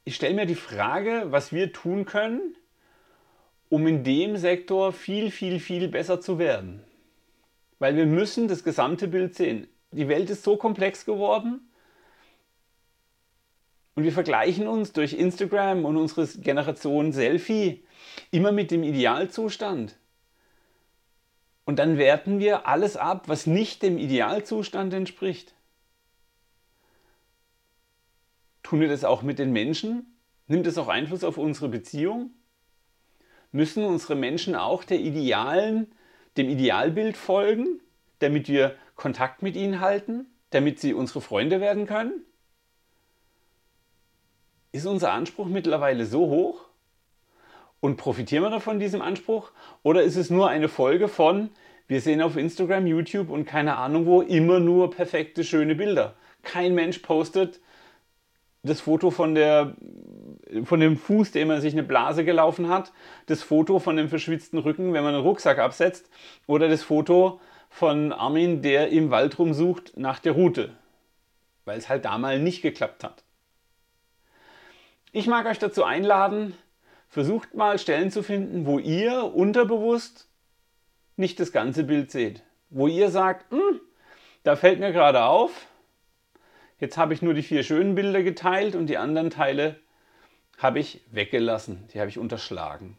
ich 0.04 0.16
stelle 0.16 0.34
mir 0.34 0.46
die 0.46 0.56
Frage, 0.56 1.26
was 1.30 1.52
wir 1.52 1.72
tun 1.72 2.04
können, 2.04 2.56
um 3.68 3.86
in 3.86 4.04
dem 4.04 4.36
Sektor 4.36 4.92
viel, 4.92 5.30
viel, 5.30 5.60
viel 5.60 5.88
besser 5.88 6.20
zu 6.20 6.38
werden. 6.38 6.82
Weil 7.78 7.96
wir 7.96 8.06
müssen 8.06 8.48
das 8.48 8.64
gesamte 8.64 9.08
Bild 9.08 9.34
sehen. 9.34 9.68
Die 9.90 10.08
Welt 10.08 10.30
ist 10.30 10.42
so 10.42 10.56
komplex 10.56 11.04
geworden 11.04 11.60
und 13.96 14.04
wir 14.04 14.12
vergleichen 14.12 14.68
uns 14.68 14.92
durch 14.92 15.14
Instagram 15.14 15.84
und 15.84 15.96
unsere 15.96 16.26
Generation 16.26 17.12
Selfie 17.12 17.84
immer 18.30 18.52
mit 18.52 18.70
dem 18.70 18.82
Idealzustand. 18.82 19.96
Und 21.64 21.78
dann 21.78 21.98
werten 21.98 22.38
wir 22.38 22.68
alles 22.68 22.96
ab, 22.96 23.28
was 23.28 23.46
nicht 23.46 23.82
dem 23.82 23.98
Idealzustand 23.98 24.92
entspricht. 24.92 25.54
Tun 28.62 28.80
wir 28.80 28.88
das 28.88 29.04
auch 29.04 29.22
mit 29.22 29.38
den 29.38 29.52
Menschen? 29.52 30.18
Nimmt 30.46 30.66
es 30.66 30.78
auch 30.78 30.88
Einfluss 30.88 31.24
auf 31.24 31.38
unsere 31.38 31.68
Beziehung? 31.68 32.30
Müssen 33.56 33.86
unsere 33.86 34.16
Menschen 34.16 34.54
auch 34.54 34.84
der 34.84 35.00
idealen, 35.00 35.90
dem 36.36 36.50
Idealbild 36.50 37.16
folgen, 37.16 37.80
damit 38.18 38.48
wir 38.48 38.74
Kontakt 38.96 39.42
mit 39.42 39.56
ihnen 39.56 39.80
halten, 39.80 40.26
damit 40.50 40.78
sie 40.78 40.92
unsere 40.92 41.22
Freunde 41.22 41.58
werden 41.58 41.86
können? 41.86 42.20
Ist 44.72 44.84
unser 44.84 45.10
Anspruch 45.12 45.46
mittlerweile 45.46 46.04
so 46.04 46.26
hoch? 46.26 46.66
Und 47.80 47.96
profitieren 47.96 48.44
wir 48.44 48.50
davon 48.50 48.78
diesem 48.78 49.00
Anspruch? 49.00 49.52
Oder 49.82 50.02
ist 50.02 50.16
es 50.16 50.28
nur 50.28 50.50
eine 50.50 50.68
Folge 50.68 51.08
von, 51.08 51.48
wir 51.88 52.02
sehen 52.02 52.20
auf 52.20 52.36
Instagram, 52.36 52.86
YouTube 52.86 53.30
und 53.30 53.46
keine 53.46 53.78
Ahnung 53.78 54.04
wo 54.04 54.20
immer 54.20 54.60
nur 54.60 54.90
perfekte, 54.90 55.44
schöne 55.44 55.74
Bilder? 55.74 56.14
Kein 56.42 56.74
Mensch 56.74 56.98
postet 56.98 57.58
das 58.66 58.80
Foto 58.80 59.10
von, 59.10 59.34
der, 59.34 59.74
von 60.64 60.80
dem 60.80 60.96
Fuß, 60.96 61.32
dem 61.32 61.48
man 61.48 61.60
sich 61.60 61.72
eine 61.72 61.82
Blase 61.82 62.24
gelaufen 62.24 62.68
hat, 62.68 62.92
das 63.26 63.42
Foto 63.42 63.78
von 63.78 63.96
dem 63.96 64.08
verschwitzten 64.08 64.58
Rücken, 64.58 64.92
wenn 64.92 65.04
man 65.04 65.14
einen 65.14 65.22
Rucksack 65.22 65.58
absetzt, 65.58 66.10
oder 66.46 66.68
das 66.68 66.82
Foto 66.82 67.40
von 67.70 68.12
Armin, 68.12 68.62
der 68.62 68.90
im 68.90 69.10
Wald 69.10 69.38
rumsucht 69.38 69.96
nach 69.96 70.18
der 70.18 70.32
Route, 70.32 70.76
weil 71.64 71.78
es 71.78 71.88
halt 71.88 72.04
da 72.04 72.18
mal 72.18 72.38
nicht 72.38 72.62
geklappt 72.62 73.04
hat. 73.04 73.22
Ich 75.12 75.26
mag 75.26 75.46
euch 75.46 75.58
dazu 75.58 75.84
einladen, 75.84 76.54
versucht 77.08 77.54
mal 77.54 77.78
Stellen 77.78 78.10
zu 78.10 78.22
finden, 78.22 78.66
wo 78.66 78.78
ihr 78.78 79.34
unterbewusst 79.34 80.28
nicht 81.16 81.40
das 81.40 81.52
ganze 81.52 81.84
Bild 81.84 82.10
seht. 82.10 82.42
Wo 82.68 82.86
ihr 82.86 83.10
sagt, 83.10 83.50
hm, 83.50 83.80
da 84.42 84.56
fällt 84.56 84.80
mir 84.80 84.92
gerade 84.92 85.24
auf, 85.24 85.66
jetzt 86.78 86.96
habe 86.96 87.14
ich 87.14 87.22
nur 87.22 87.34
die 87.34 87.42
vier 87.42 87.62
schönen 87.62 87.94
Bilder 87.94 88.22
geteilt 88.22 88.74
und 88.74 88.86
die 88.86 88.98
anderen 88.98 89.30
Teile 89.30 89.76
habe 90.58 90.78
ich 90.78 91.00
weggelassen, 91.10 91.88
die 91.92 92.00
habe 92.00 92.08
ich 92.08 92.18
unterschlagen. 92.18 92.96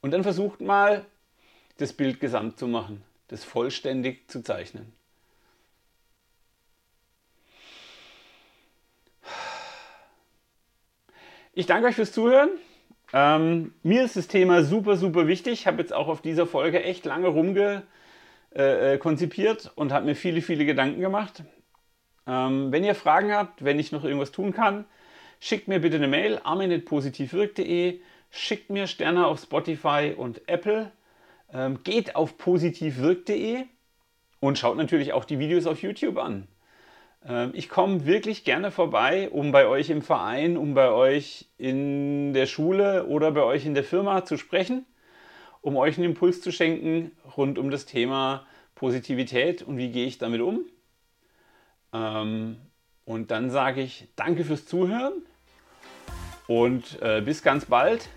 Und 0.00 0.12
dann 0.12 0.22
versucht 0.22 0.60
mal, 0.60 1.04
das 1.76 1.92
Bild 1.92 2.20
gesamt 2.20 2.58
zu 2.58 2.66
machen, 2.66 3.02
das 3.28 3.44
vollständig 3.44 4.30
zu 4.30 4.42
zeichnen. 4.42 4.92
Ich 11.52 11.66
danke 11.66 11.88
euch 11.88 11.96
fürs 11.96 12.12
Zuhören. 12.12 12.50
Ähm, 13.12 13.74
mir 13.82 14.04
ist 14.04 14.16
das 14.16 14.28
Thema 14.28 14.62
super, 14.62 14.96
super 14.96 15.26
wichtig. 15.26 15.52
Ich 15.52 15.66
habe 15.66 15.78
jetzt 15.82 15.92
auch 15.92 16.06
auf 16.06 16.22
dieser 16.22 16.46
Folge 16.46 16.82
echt 16.82 17.04
lange 17.04 17.28
rumge 17.28 17.82
äh, 18.54 18.94
äh, 18.94 19.56
und 19.74 19.92
habe 19.92 20.06
mir 20.06 20.14
viele, 20.14 20.42
viele 20.42 20.64
Gedanken 20.64 21.00
gemacht. 21.00 21.42
Ähm, 22.26 22.72
wenn 22.72 22.84
ihr 22.84 22.94
Fragen 22.94 23.32
habt, 23.32 23.64
wenn 23.64 23.78
ich 23.78 23.92
noch 23.92 24.04
irgendwas 24.04 24.32
tun 24.32 24.52
kann, 24.52 24.84
schickt 25.40 25.68
mir 25.68 25.80
bitte 25.80 25.96
eine 25.96 26.08
Mail, 26.08 26.40
armin.positivwirk.de, 26.42 28.00
schickt 28.30 28.70
mir 28.70 28.86
Sterne 28.86 29.26
auf 29.26 29.40
Spotify 29.40 30.14
und 30.16 30.48
Apple, 30.48 30.92
ähm, 31.52 31.82
geht 31.82 32.16
auf 32.16 32.38
positivwirk.de 32.38 33.64
und 34.40 34.58
schaut 34.58 34.76
natürlich 34.76 35.12
auch 35.12 35.24
die 35.24 35.38
Videos 35.38 35.66
auf 35.66 35.82
YouTube 35.82 36.18
an. 36.18 36.46
Ähm, 37.26 37.50
ich 37.54 37.68
komme 37.68 38.06
wirklich 38.06 38.44
gerne 38.44 38.70
vorbei, 38.70 39.30
um 39.30 39.52
bei 39.52 39.66
euch 39.66 39.90
im 39.90 40.02
Verein, 40.02 40.56
um 40.56 40.74
bei 40.74 40.90
euch 40.90 41.48
in 41.58 42.32
der 42.32 42.46
Schule 42.46 43.06
oder 43.06 43.32
bei 43.32 43.42
euch 43.42 43.66
in 43.66 43.74
der 43.74 43.84
Firma 43.84 44.24
zu 44.24 44.36
sprechen, 44.36 44.86
um 45.60 45.76
euch 45.76 45.96
einen 45.96 46.06
Impuls 46.06 46.40
zu 46.40 46.52
schenken 46.52 47.12
rund 47.36 47.58
um 47.58 47.70
das 47.70 47.86
Thema 47.86 48.46
Positivität 48.74 49.62
und 49.62 49.76
wie 49.76 49.90
gehe 49.90 50.06
ich 50.06 50.18
damit 50.18 50.40
um. 50.40 50.64
Ähm, 51.92 52.56
und 53.04 53.30
dann 53.30 53.50
sage 53.50 53.80
ich 53.80 54.08
danke 54.16 54.44
fürs 54.44 54.66
Zuhören 54.66 55.22
und 56.46 57.00
äh, 57.02 57.20
bis 57.20 57.42
ganz 57.42 57.64
bald. 57.64 58.08